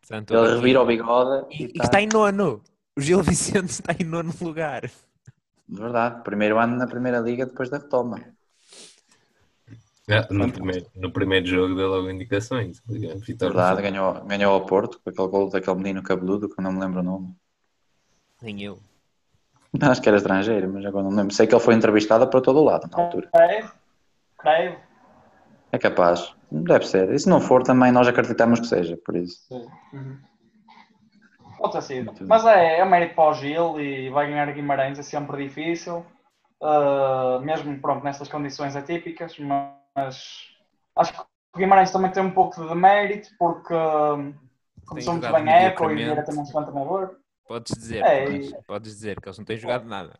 [0.01, 1.83] Portanto, Ele revira o bigode E, e, tá.
[1.83, 2.61] está em nono.
[2.97, 4.81] O Gil Vicente está em nono lugar.
[5.67, 8.23] De verdade, primeiro ano na primeira liga depois da retoma.
[10.11, 12.81] Ah, no, primeiro, no primeiro jogo deu logo indicações.
[12.87, 13.53] De Vitória.
[13.53, 16.79] verdade, ganhou, ganhou ao Porto com aquele gol daquele menino cabeludo que eu não me
[16.79, 17.35] lembro o nome.
[18.41, 18.79] Nem eu.
[19.81, 21.33] Acho que era estrangeiro, mas agora não me lembro.
[21.33, 23.29] Sei que ele foi entrevistado para todo o lado na altura.
[23.31, 23.71] Creio.
[24.39, 24.77] Creio.
[25.71, 26.33] É capaz.
[26.51, 27.11] Deve ser.
[27.13, 29.39] E se não for, também nós acreditamos que seja, por isso.
[29.93, 30.17] Uhum.
[31.59, 32.05] Pode ter sido.
[32.05, 36.05] Muito Mas é, é mérito para o Gil e vai ganhar Guimarães, é sempre difícil.
[36.61, 40.47] Uh, mesmo pronto, nestas condições atípicas, mas
[40.95, 41.19] acho que
[41.53, 44.33] o Guimarães também tem um pouco de mérito porque um,
[44.85, 47.15] começou muito bem a época e o também um excelente treinador.
[47.49, 50.13] Podes dizer, É, podes, podes dizer que eles não têm jogado nada.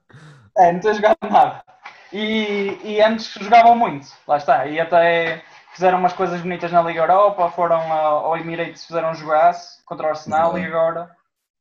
[0.58, 1.63] É, não tem jogado nada.
[2.12, 4.65] E, e antes jogavam muito, lá está.
[4.65, 9.80] E até fizeram umas coisas bonitas na Liga Europa, foram ao Emirates, fizeram um jogaço
[9.86, 11.12] contra o Arsenal e agora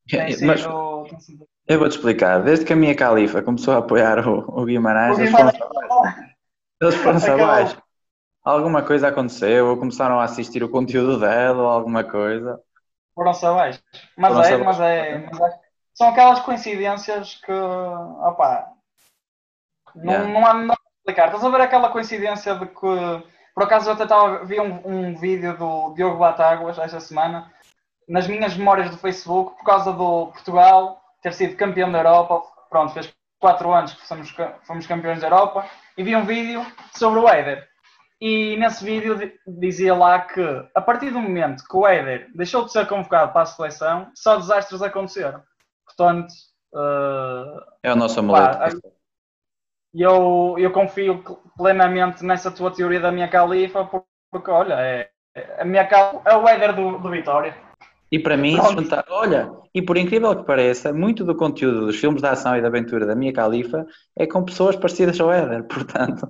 [0.08, 0.46] tem sido.
[0.46, 0.62] Mas
[1.10, 2.42] tem sido- eu vou-te explicar.
[2.42, 5.92] Desde que a minha califa começou a apoiar o, o Guimarães, O eles Guimarães- foram-se
[5.92, 6.32] abaixo.
[6.80, 7.44] Eles Acabou.
[7.44, 7.82] abaixo.
[8.42, 12.58] Alguma coisa aconteceu, ou começaram a assistir o conteúdo dela, ou alguma coisa.
[13.18, 13.82] Foram-se abaixo.
[14.16, 14.78] Mas Foram-se é, abaixo.
[14.78, 15.60] mas é, mas é-
[15.92, 17.50] São aquelas coincidências que.
[17.52, 18.70] Opá,
[19.96, 20.28] não, Yeah.
[20.32, 21.26] não há há de explicar.
[21.26, 23.28] Estás a ver aquela coincidência de que.
[23.54, 27.52] Por acaso eu até estava, vi um, um vídeo do Diogo Batáguas esta semana
[28.08, 32.40] nas minhas memórias do Facebook por causa do Portugal ter sido campeão da Europa.
[32.70, 36.64] Pronto, fez quatro anos que fomos, fomos campeões da Europa e vi um vídeo
[36.96, 37.66] sobre o Éder.
[38.20, 40.40] E nesse vídeo di- dizia lá que
[40.74, 44.36] a partir do momento que o Éder deixou de ser convocado para a seleção, só
[44.36, 45.40] desastres aconteceram.
[45.86, 46.32] Portanto,
[46.74, 48.80] eh, É o nosso amuleto.
[49.94, 51.22] E eu, eu confio
[51.56, 56.22] plenamente nessa tua teoria da minha califa, por- porque olha, é, é a minha cal,
[56.26, 57.54] é o Éder do, do Vitória.
[58.10, 62.20] E para mim, juntar, olha, e por incrível que pareça, muito do conteúdo dos filmes
[62.22, 66.26] de ação e de aventura da Mia Khalifa é com pessoas parecidas ao Éder, portanto.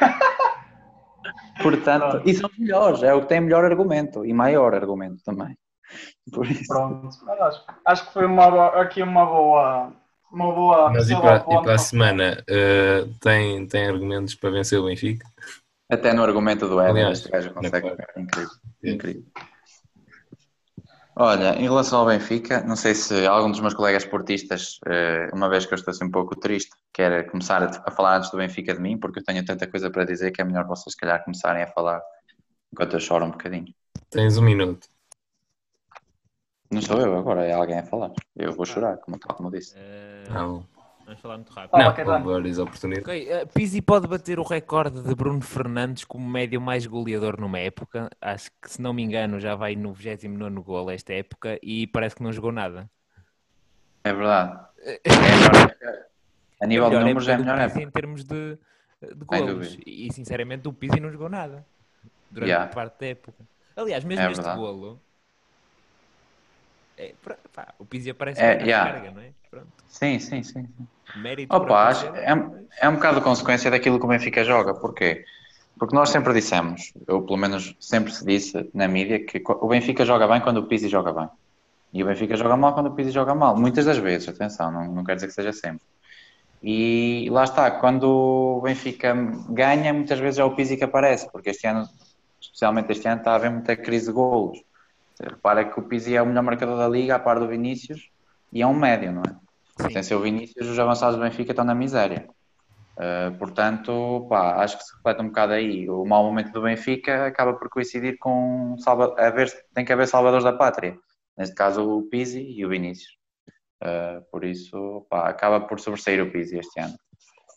[1.60, 2.28] portanto, Pronto.
[2.28, 5.56] e são os melhores, é o que tem melhor argumento e maior argumento também.
[6.32, 6.66] Por isso.
[6.68, 7.08] Pronto,
[7.42, 9.92] acho, acho que foi uma, boa- aqui uma boa.
[10.30, 14.78] Uma boa Mas e para, e para a semana, eh, tem, tem argumentos para vencer
[14.78, 15.26] o Benfica?
[15.90, 17.88] Até no argumento do Aliás, este gajo consegue.
[18.16, 18.50] É incrível.
[18.82, 18.90] É.
[18.92, 19.22] incrível.
[21.14, 25.48] Olha, em relação ao Benfica, não sei se algum dos meus colegas esportistas, eh, uma
[25.48, 28.72] vez que eu estou assim um pouco triste, quer começar a, falar antes do Benfica
[28.72, 31.22] de mim, porque eu tenho tanta coisa para dizer que é melhor vocês, se calhar,
[31.22, 32.00] começarem a falar
[32.72, 33.74] enquanto eu choro um bocadinho.
[34.10, 34.88] Tens um minuto.
[36.70, 38.10] Não sou eu agora, é alguém a falar.
[38.34, 39.74] Eu vou chorar, como, tal como eu disse.
[40.30, 40.64] Ah, bom.
[41.12, 41.78] Vamos falar muito rápido.
[41.78, 42.12] Não, Caetano.
[42.18, 43.08] houve várias oportunidades.
[43.08, 47.58] Ok, eh, Pizzi pode bater o recorde de Bruno Fernandes como médio mais goleador numa
[47.58, 48.08] época.
[48.20, 52.16] Acho que, se não me engano, já vai no 29 gol esta época e parece
[52.16, 52.90] que não jogou nada.
[54.04, 54.58] É verdade.
[54.84, 55.08] É a
[55.64, 56.06] época.
[56.60, 57.82] A nível de números é a melhor época.
[57.82, 58.56] em termos de,
[59.00, 59.78] de golos.
[59.86, 61.64] E, sinceramente, o Pizzi não jogou nada
[62.30, 62.70] durante Yeah.
[62.70, 63.44] a parte da época.
[63.76, 64.58] Aliás, mesmo É este verdade.
[64.60, 65.00] golo.
[66.96, 67.14] É,
[67.54, 68.92] pá, o Pizzi aparece É, yeah.
[68.92, 69.30] carga, não é?
[69.52, 69.68] Pronto.
[69.86, 70.66] Sim, sim, sim.
[71.14, 72.32] Mérito Opa, acho, é,
[72.80, 74.72] é um bocado consequência daquilo que o Benfica joga.
[74.72, 75.26] Porquê?
[75.78, 80.06] Porque nós sempre dissemos, eu pelo menos sempre se disse na mídia, que o Benfica
[80.06, 81.28] joga bem quando o Pizzi joga bem.
[81.92, 83.54] E o Benfica joga mal quando o Pizzi joga mal.
[83.54, 85.82] Muitas das vezes, atenção, não, não quer dizer que seja sempre.
[86.62, 89.14] E lá está, quando o Benfica
[89.50, 91.86] ganha, muitas vezes é o Pizzi que aparece, porque este ano,
[92.40, 94.58] especialmente este ano, está a haver muita crise de golos.
[95.20, 98.11] Repara que o Pizzi é o melhor marcador da liga, a par do Vinícius,
[98.52, 99.90] e é um médio, não é?
[99.90, 100.02] Sim.
[100.02, 102.28] Sem o Vinícius, os avançados do Benfica estão na miséria.
[102.92, 105.88] Uh, portanto, pá, acho que se reflete um bocado aí.
[105.88, 110.44] O mau momento do Benfica acaba por coincidir com salva haver, tem que haver salvadores
[110.44, 110.98] da pátria.
[111.36, 113.16] Neste caso, o Pizzi e o Vinícius.
[113.82, 116.94] Uh, por isso, pá, acaba por sobressair o Pizzi este ano.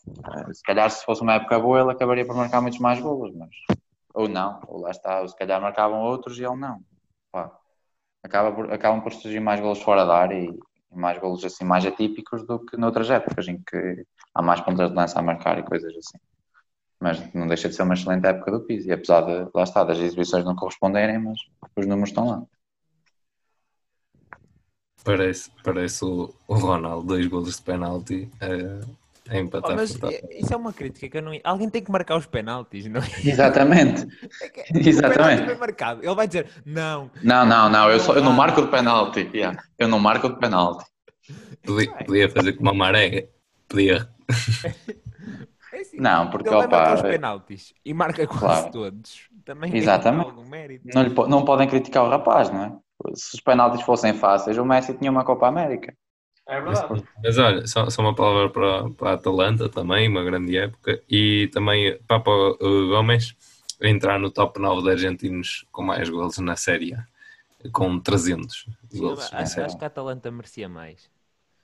[0.08, 3.34] Uh, se calhar, se fosse uma época boa, ele acabaria por marcar muitos mais golos,
[3.36, 3.50] mas
[4.16, 6.80] ou não, ou lá está, ou se calhar marcavam outros e ele não.
[7.30, 7.52] Pá,
[8.22, 10.58] acaba por, acabam por surgir mais golos fora da área e
[10.96, 14.04] mais golos assim mais atípicos do que noutras épocas em que
[14.34, 16.18] há mais pontas de lança a marcar e coisas assim.
[17.00, 19.98] Mas não deixa de ser uma excelente época do Pizzi, apesar de, lá está, das
[19.98, 21.38] exibições não corresponderem, mas
[21.76, 22.42] os números estão lá.
[25.04, 28.30] Parece, parece o, o Ronaldo, dois golos de penalti
[29.30, 29.76] eh, a Oh, empatar.
[29.76, 30.12] mas portanto.
[30.30, 31.32] eh, isso é uma crítica que eu não.
[31.44, 33.06] Alguém tem que marcar os penaltis, não é?
[33.28, 34.06] Exatamente.
[34.42, 35.44] É que O Exatamente.
[35.44, 36.02] foi marcado.
[36.04, 37.10] Ele vai dizer, não.
[37.22, 39.30] Não, não, não, eu, só, eu não marco de penalti.
[39.34, 39.62] Yeah.
[39.78, 40.84] Eu não marco de penalti.
[41.64, 43.28] Podia, podia fazer como a Maré.
[43.68, 44.08] Podia.
[45.72, 48.70] É assim, Não, porque, ele opa, os é- penaltis e marca quase Claro.
[48.72, 49.28] todos.
[49.44, 50.26] Também Exatamente.
[50.30, 50.86] algum mérito.
[50.94, 52.72] Não, lhe não podem criticar o rapaz, não é?
[53.14, 55.94] Se os penaltis fossem fáceis, o Messi tinha uma Copa América.
[56.48, 57.04] É verdade.
[57.22, 61.02] Mas olha, só, só uma palavra para, para a Atalanta também, uma grande época.
[61.10, 63.34] E também Papa uh, Gomes
[63.82, 67.04] a entrar no top 9 de argentinos com mais golos na Série A,
[67.72, 71.10] com 300 Sim, golos na acho, Série acho que a Atalanta merecia mais.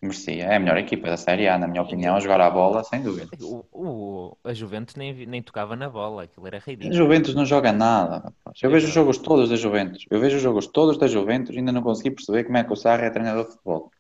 [0.03, 0.45] Merecia.
[0.45, 3.03] É a melhor equipa da Série A, na minha opinião, a jogar a bola, sem
[3.03, 3.31] dúvida.
[3.40, 6.95] O, o- a Juventus nem, nem tocava na bola, aquilo era A ridículo.
[6.95, 8.16] Juventus não joga nada.
[8.18, 8.59] rapaz.
[8.62, 10.05] Eu vejo os jogos todos da Juventus.
[10.11, 12.73] Eu vejo os jogos todos da Juventus e ainda não consegui perceber como é que
[12.73, 13.90] o Sarri é treinador de futebol.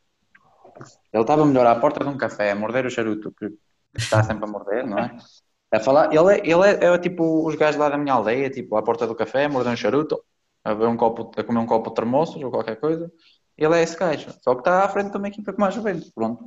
[1.12, 3.52] Ele estava melhor à porta de um café, a morder o charuto, que
[3.94, 5.16] está sempre a morder, não é?
[5.70, 8.76] A falar, ele, é, ele é, é tipo os gajos lá da minha aldeia, tipo
[8.76, 10.22] à porta do café, a morder um charuto,
[10.62, 13.10] a, ver um copo, a comer um copo de termoços ou qualquer coisa.
[13.56, 14.30] Ele é esse gajo.
[14.42, 16.10] Só que está à frente de uma equipa como a Juventus.
[16.10, 16.44] Pronto.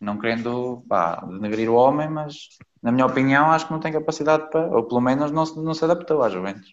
[0.00, 2.48] Não querendo pá, denegrir o homem, mas
[2.82, 5.84] na minha opinião acho que não tem capacidade para, ou pelo menos não, não se
[5.84, 6.72] adaptou à Juventus.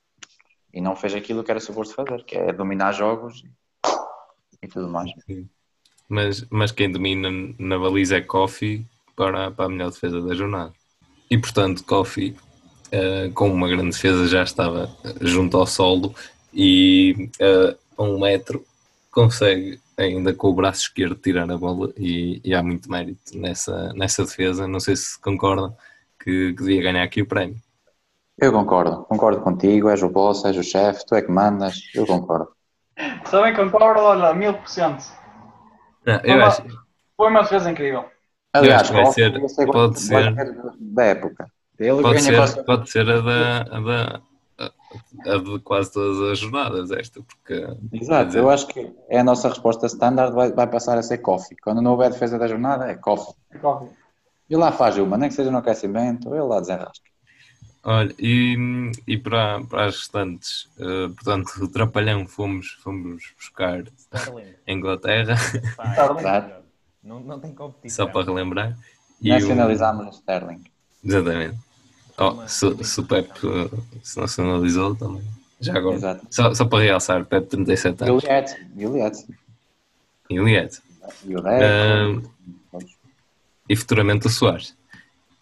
[0.73, 4.89] E não fez aquilo que era suposto fazer, que é dominar jogos e, e tudo
[4.89, 5.11] mais.
[6.07, 8.85] Mas, mas quem domina na baliza é Kofi
[9.15, 10.73] para, para a melhor defesa da jornada.
[11.29, 12.35] E portanto, Kofi
[12.87, 14.89] uh, com uma grande defesa, já estava
[15.21, 16.13] junto ao solo
[16.53, 18.63] e uh, a um metro
[19.11, 23.93] consegue ainda com o braço esquerdo tirar a bola e, e há muito mérito nessa,
[23.93, 24.67] nessa defesa.
[24.67, 25.75] Não sei se concordam
[26.19, 27.57] que, que devia ganhar aqui o prémio.
[28.37, 32.05] Eu concordo, concordo contigo, és o boss, és o chefe, tu é que mandas, eu
[32.05, 32.49] concordo.
[33.31, 35.05] Também concordo, olha, mil por cento.
[36.23, 36.63] Eu acho.
[37.17, 38.05] Foi uma defesa incrível.
[38.53, 39.33] Aliás, vai ser,
[39.71, 40.33] pode ser
[40.79, 41.47] da época.
[41.77, 44.21] Ele pode, ser, pode ser a da, a da
[45.27, 47.67] a de quase todas as jornadas, esta, porque.
[47.91, 48.39] Exato, dizer...
[48.39, 51.57] eu acho que é a nossa resposta standard, vai, vai passar a ser coffee.
[51.61, 53.35] Quando não houver defesa da jornada, é coffee.
[53.51, 53.89] É coffee.
[54.49, 57.09] E lá faz uma, nem que seja no aquecimento, ele lá desenrasca.
[57.87, 58.57] Olha, e,
[59.05, 64.31] e para, para as restantes, uh, portanto, o Trapalhão fomos, fomos buscar a
[64.71, 65.35] Inglaterra.
[66.19, 66.65] Exato.
[67.03, 68.07] Não, não tem competição.
[68.07, 68.75] Só para relembrar.
[69.21, 70.63] Nacionalizámos o Sterling.
[71.03, 71.59] Exatamente.
[72.17, 73.29] Oh, se, se, o Pep
[74.01, 75.23] se nacionalizou também.
[75.59, 75.95] Já agora.
[75.95, 76.27] Exato.
[76.31, 78.23] Só, só para realçar, Pep 37 anos.
[78.23, 78.67] E o Liet.
[78.75, 79.27] E o Liet.
[80.29, 80.81] E o Liet.
[82.23, 82.35] Uh,
[83.69, 84.75] e futuramente o Soares.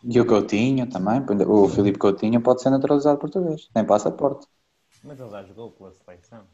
[0.04, 4.47] E o Coutinho também, o Filipe Coutinho pode ser naturalizado português, tem passaporte.
[5.04, 6.47] Mas ele já jogou pela seleção.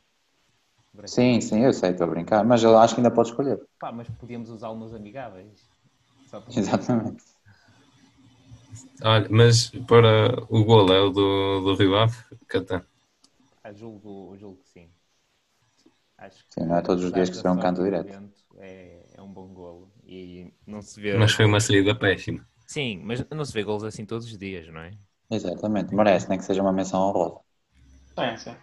[1.05, 3.59] Sim, sim, eu sei, estou a brincar, mas eu acho que ainda pode escolher.
[3.79, 5.69] Pá, mas podíamos usá-lo nos amigáveis.
[6.57, 7.23] Exatamente.
[9.03, 12.15] Olha, mas para o gol é o do, do Rio Ave,
[12.47, 12.83] Catan?
[13.63, 14.91] Ah, julgo, julgo que sim.
[16.17, 18.19] Acho que sim, não é todos os dias que se vê um canto direto.
[18.57, 21.17] É, é um bom golo e não se vê.
[21.17, 22.47] Mas foi uma saída péssima.
[22.69, 24.91] Sim, mas não se vê gols assim todos os dias, não é?
[25.31, 27.39] Exatamente, merece, nem que seja uma menção honrosa.
[28.15, 28.55] Sim, sim.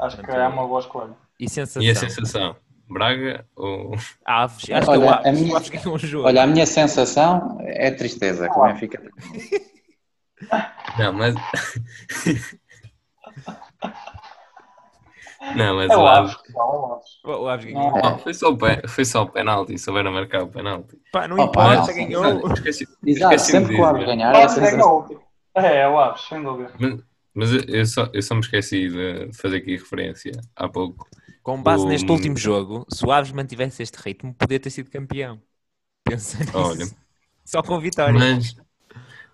[0.00, 1.14] Acho que é uma boa escolha.
[1.38, 1.82] E, sensação?
[1.84, 2.56] e a sensação?
[2.90, 3.92] Braga ou.
[4.24, 6.26] Aves, acho olha, que o Aves, a minha, Aves ganhou um jogo.
[6.26, 9.00] Olha, a minha sensação é tristeza, que o Benfica.
[10.98, 11.36] Não, mas.
[15.56, 16.36] Não, mas é o Aves.
[17.24, 17.98] O Aves ganhou.
[17.98, 18.18] É.
[18.18, 20.96] Foi, só o foi só o penalti, souberam marcar o penalti.
[21.12, 22.52] Pá, não importa, ganhou.
[22.52, 24.34] Esqueci, Exato, esqueci sempre que o Aves ganhar.
[25.54, 26.70] É, é o Aves, sem dúvida.
[26.78, 27.00] Mas,
[27.34, 31.08] mas eu, só, eu só me esqueci de fazer aqui referência há pouco.
[31.42, 31.88] Com base o...
[31.88, 35.42] neste último jogo, se o Aves mantivesse este ritmo, podia ter sido campeão.
[36.04, 36.56] Pensa nisso.
[36.56, 36.86] Olha.
[37.44, 38.14] Só com vitória.
[38.14, 38.56] Mas,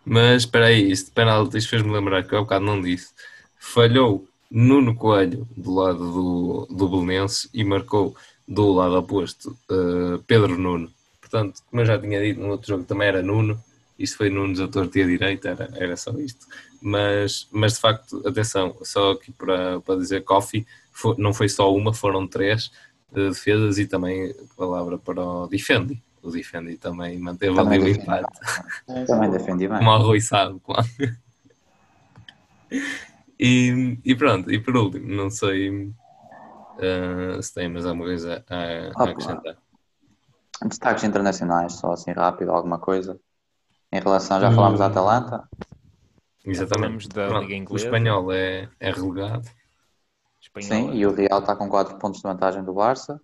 [0.05, 3.13] mas espera aí, este penalti fez-me lembrar que eu há bocado não disse.
[3.59, 10.59] Falhou Nuno Coelho do lado do, do Belenense e marcou do lado oposto uh, Pedro
[10.59, 10.91] Nuno.
[11.21, 13.63] Portanto, como eu já tinha dito no outro jogo, também era Nuno.
[13.99, 16.47] Isto foi Nunes a torta e a direita, era, era só isto.
[16.81, 21.75] Mas, mas de facto, atenção, só aqui para, para dizer Coffee, foi, não foi só
[21.75, 22.71] uma, foram três
[23.13, 26.01] uh, defesas e também palavra para o Defendi.
[26.23, 28.41] O Defendi também manteve também ali o empate.
[29.07, 29.79] Também defendi bem.
[29.79, 30.89] Como arroiçado, claro.
[33.39, 39.03] E, e pronto, e por último, não sei uh, se tem mais alguma coisa a,
[39.03, 39.57] a acrescentar.
[40.65, 43.21] Destaques internacionais, só assim rápido, alguma coisa.
[43.93, 44.87] Em relação, já falámos da.
[44.87, 45.49] Atalanta.
[46.45, 47.09] Exatamente.
[47.09, 47.73] Da Liga Inglesa.
[47.73, 49.49] O espanhol é, é relegado.
[50.41, 50.95] Espanhol Sim, é...
[50.97, 53.21] e o Real está com 4 pontos de vantagem do Barça.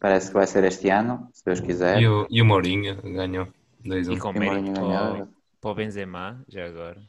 [0.00, 2.00] Parece que vai ser este ano, se Deus quiser.
[2.00, 3.48] E o, e o Mourinho ganhou
[3.84, 5.28] 2 E com mérito para,
[5.60, 7.00] para o Benzema, já agora.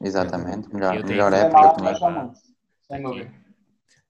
[0.00, 2.34] Exatamente, melhor, melhor época comigo.
[2.86, 3.32] Sem dúvida.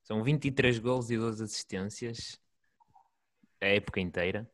[0.02, 2.40] São 23 gols e 12 assistências
[3.60, 4.48] a época inteira.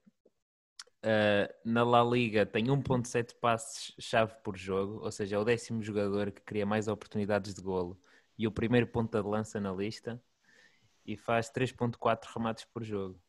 [1.04, 6.30] Uh, na La Liga tem 1.7 passes-chave por jogo, ou seja, é o décimo jogador
[6.30, 8.00] que cria mais oportunidades de golo
[8.38, 10.20] e o primeiro ponta de lança na lista
[11.04, 13.20] e faz 3.4 remates por jogo.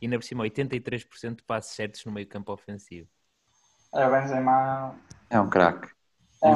[0.00, 3.08] E ainda por cima 83% de passes certos no meio campo ofensivo.
[3.92, 4.94] É, Benzema...
[5.28, 5.97] É um craque.
[6.42, 6.52] É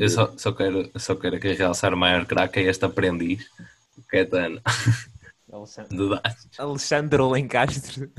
[0.00, 3.46] eu, só, só, quero, só quero aqui realçar o maior craque é este aprendiz,
[3.96, 4.60] o Caetano.
[5.52, 6.20] Alexandre,
[6.58, 8.10] Alexandre Lencastre.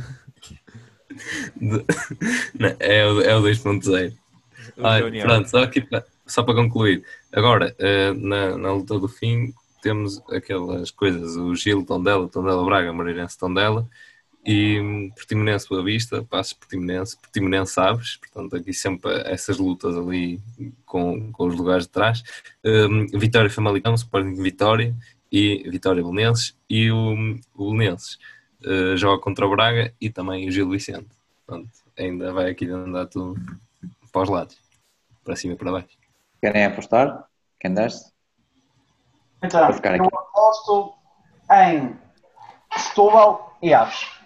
[1.55, 1.85] De...
[2.57, 4.13] Não, é o, é o 2.0.
[5.23, 5.87] Pronto, só, aqui,
[6.25, 7.03] só para concluir.
[7.33, 12.93] Agora, uh, na, na luta do fim, temos aquelas coisas: o Gil, Tondela, Tondela Braga,
[12.93, 13.87] Moreirense, Tondela
[14.47, 20.39] e Portimonense Boa Vista, Passos Portimonense, Portimonense Aves, portanto aqui sempre essas lutas ali
[20.85, 22.23] com, com os lugares de trás,
[22.63, 24.95] um, Vitória Famalicão, Sporting Vitória
[25.29, 27.13] e Vitória Belenenses e o,
[27.55, 28.17] o Belenenses
[28.65, 31.09] uh, joga contra o Braga e também o Gil Vicente,
[31.45, 31.69] portanto
[31.99, 33.35] ainda vai aqui andar tudo
[34.13, 34.57] para os lados,
[35.25, 35.97] para cima e para baixo.
[36.41, 37.27] Querem apostar?
[37.59, 38.13] Quem desce?
[39.43, 40.93] Então, eu aposto
[41.51, 41.95] em
[42.77, 44.16] Setúbal e Aves.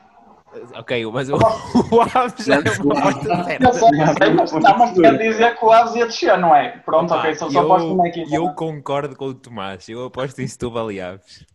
[0.76, 1.36] Ok, mas o,
[1.96, 3.72] o Aves já é uma aposta Eu certa.
[3.74, 6.78] sei, eu sei, mas, quer dizer que o Aves ia descer, não é?
[6.80, 8.36] Pronto, Pá, ok, só, só aposto numa equipa.
[8.36, 9.88] eu concordo com o Tomás.
[9.88, 11.46] Eu aposto em Setúbal e Aves.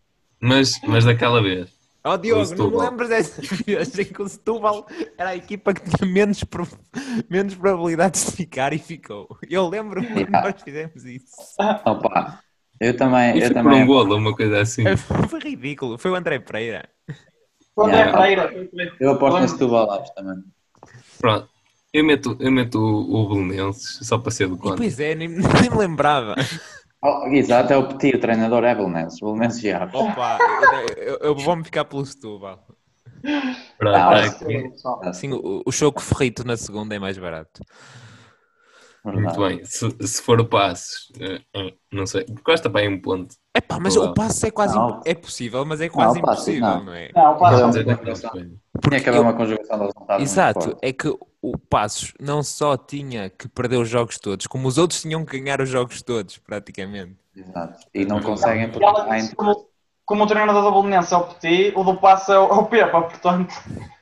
[0.40, 1.74] Mas, mas daquela vez.
[2.04, 4.86] Oh Diogo, não me lembras dessa vez em que o Setúbal
[5.18, 6.66] era a equipa que tinha menos, pro-
[7.28, 9.26] menos probabilidades de ficar e ficou.
[9.50, 10.52] Eu lembro-me quando Yeah.
[10.52, 11.26] nós fizemos isso.
[11.84, 12.40] Opa,
[12.80, 13.82] eu também, E eu foi por também.
[13.82, 14.84] um golo, uma coisa assim.
[15.28, 15.98] Foi ridículo.
[15.98, 16.88] Foi o André Pereira.
[17.76, 18.18] O André Yeah.
[18.18, 18.70] Pereira.
[18.98, 20.42] Eu aposto em Setúbal Aves também.
[21.18, 21.48] Pronto.
[21.92, 24.76] Eu meto, eu meto o, o Belenenses só para ser do conta.
[24.76, 26.34] pois é, nem, nem me lembrava.
[27.02, 29.20] Oh, exato, é o Petit, o treinador é Belenenses.
[29.20, 29.94] Belenenses Aves.
[29.94, 30.38] Opa,
[30.96, 32.66] eu, eu- vou-me ficar pelo Setúbal.
[33.78, 34.44] Pronto, Ah, tá Ah, aqui.
[34.44, 35.14] sim, pessoal.
[35.14, 37.62] Sim, o, o choco ferrito na segunda é mais barato.
[39.12, 39.64] Muito bem.
[39.64, 42.26] Se, se for o Passos, eh, eh, não sei.
[42.44, 43.34] Custa bem um ponto.
[43.56, 44.12] Epá, mas Provável.
[44.12, 44.74] o passo é quase.
[44.74, 45.00] Não.
[45.04, 46.84] É possível, mas é quase o passo, impossível, não.
[46.84, 47.10] não, é?
[47.14, 47.98] Não, o Passos Não, Mas é não, não.
[47.98, 48.30] coisas.
[48.88, 50.22] Tinha que haver uma conjugação de resultados.
[50.22, 51.08] Exato, é que
[51.40, 55.38] o Passos não só tinha que perder os jogos todos, como os outros tinham que
[55.38, 57.16] ganhar os jogos todos, praticamente.
[57.34, 57.86] Exato.
[57.94, 59.68] E não conseguem porque como,
[60.04, 62.66] como o treinador do Belenense é o Petit, o do Passo é o, é o
[62.66, 63.54] Pepa, portanto.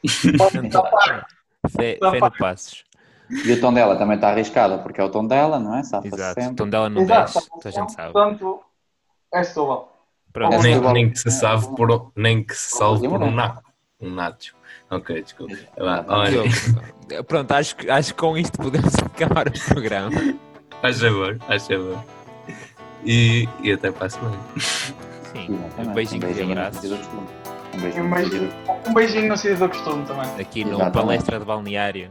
[1.70, 2.84] Fé, fé no Passos.
[3.30, 5.82] E o tom dela também está arriscado, porque é o tom dela, não é?
[5.82, 6.34] Safa-se Exato.
[6.34, 6.52] sempre.
[6.52, 8.12] Então dela no Exato, 10, toda a gente sabe.
[8.12, 8.60] Portanto,
[9.32, 9.90] é Setúbal.
[10.32, 13.62] Pronto, Nem, nem que se salve por, nem que se salve por um naco.
[14.00, 14.54] Um nacho.
[14.90, 15.54] Ok, desculpa.
[15.78, 16.42] Olha,
[17.26, 20.10] pronto, acho, que- acho que com isto podemos acabar o programa.
[20.82, 22.04] faz favor, faz favor.
[23.04, 24.38] E, e até para a semana.
[24.58, 25.88] Sim, Exatamente.
[25.88, 27.26] um beijinho e no abraços sentido do costume.
[27.72, 28.04] Um Um beijinho.
[28.04, 30.40] no beijinho, sentido- um beijinho no sítio do costume também.
[30.40, 30.92] aqui no Exatamente.
[30.94, 32.10] Palestra de Balneário.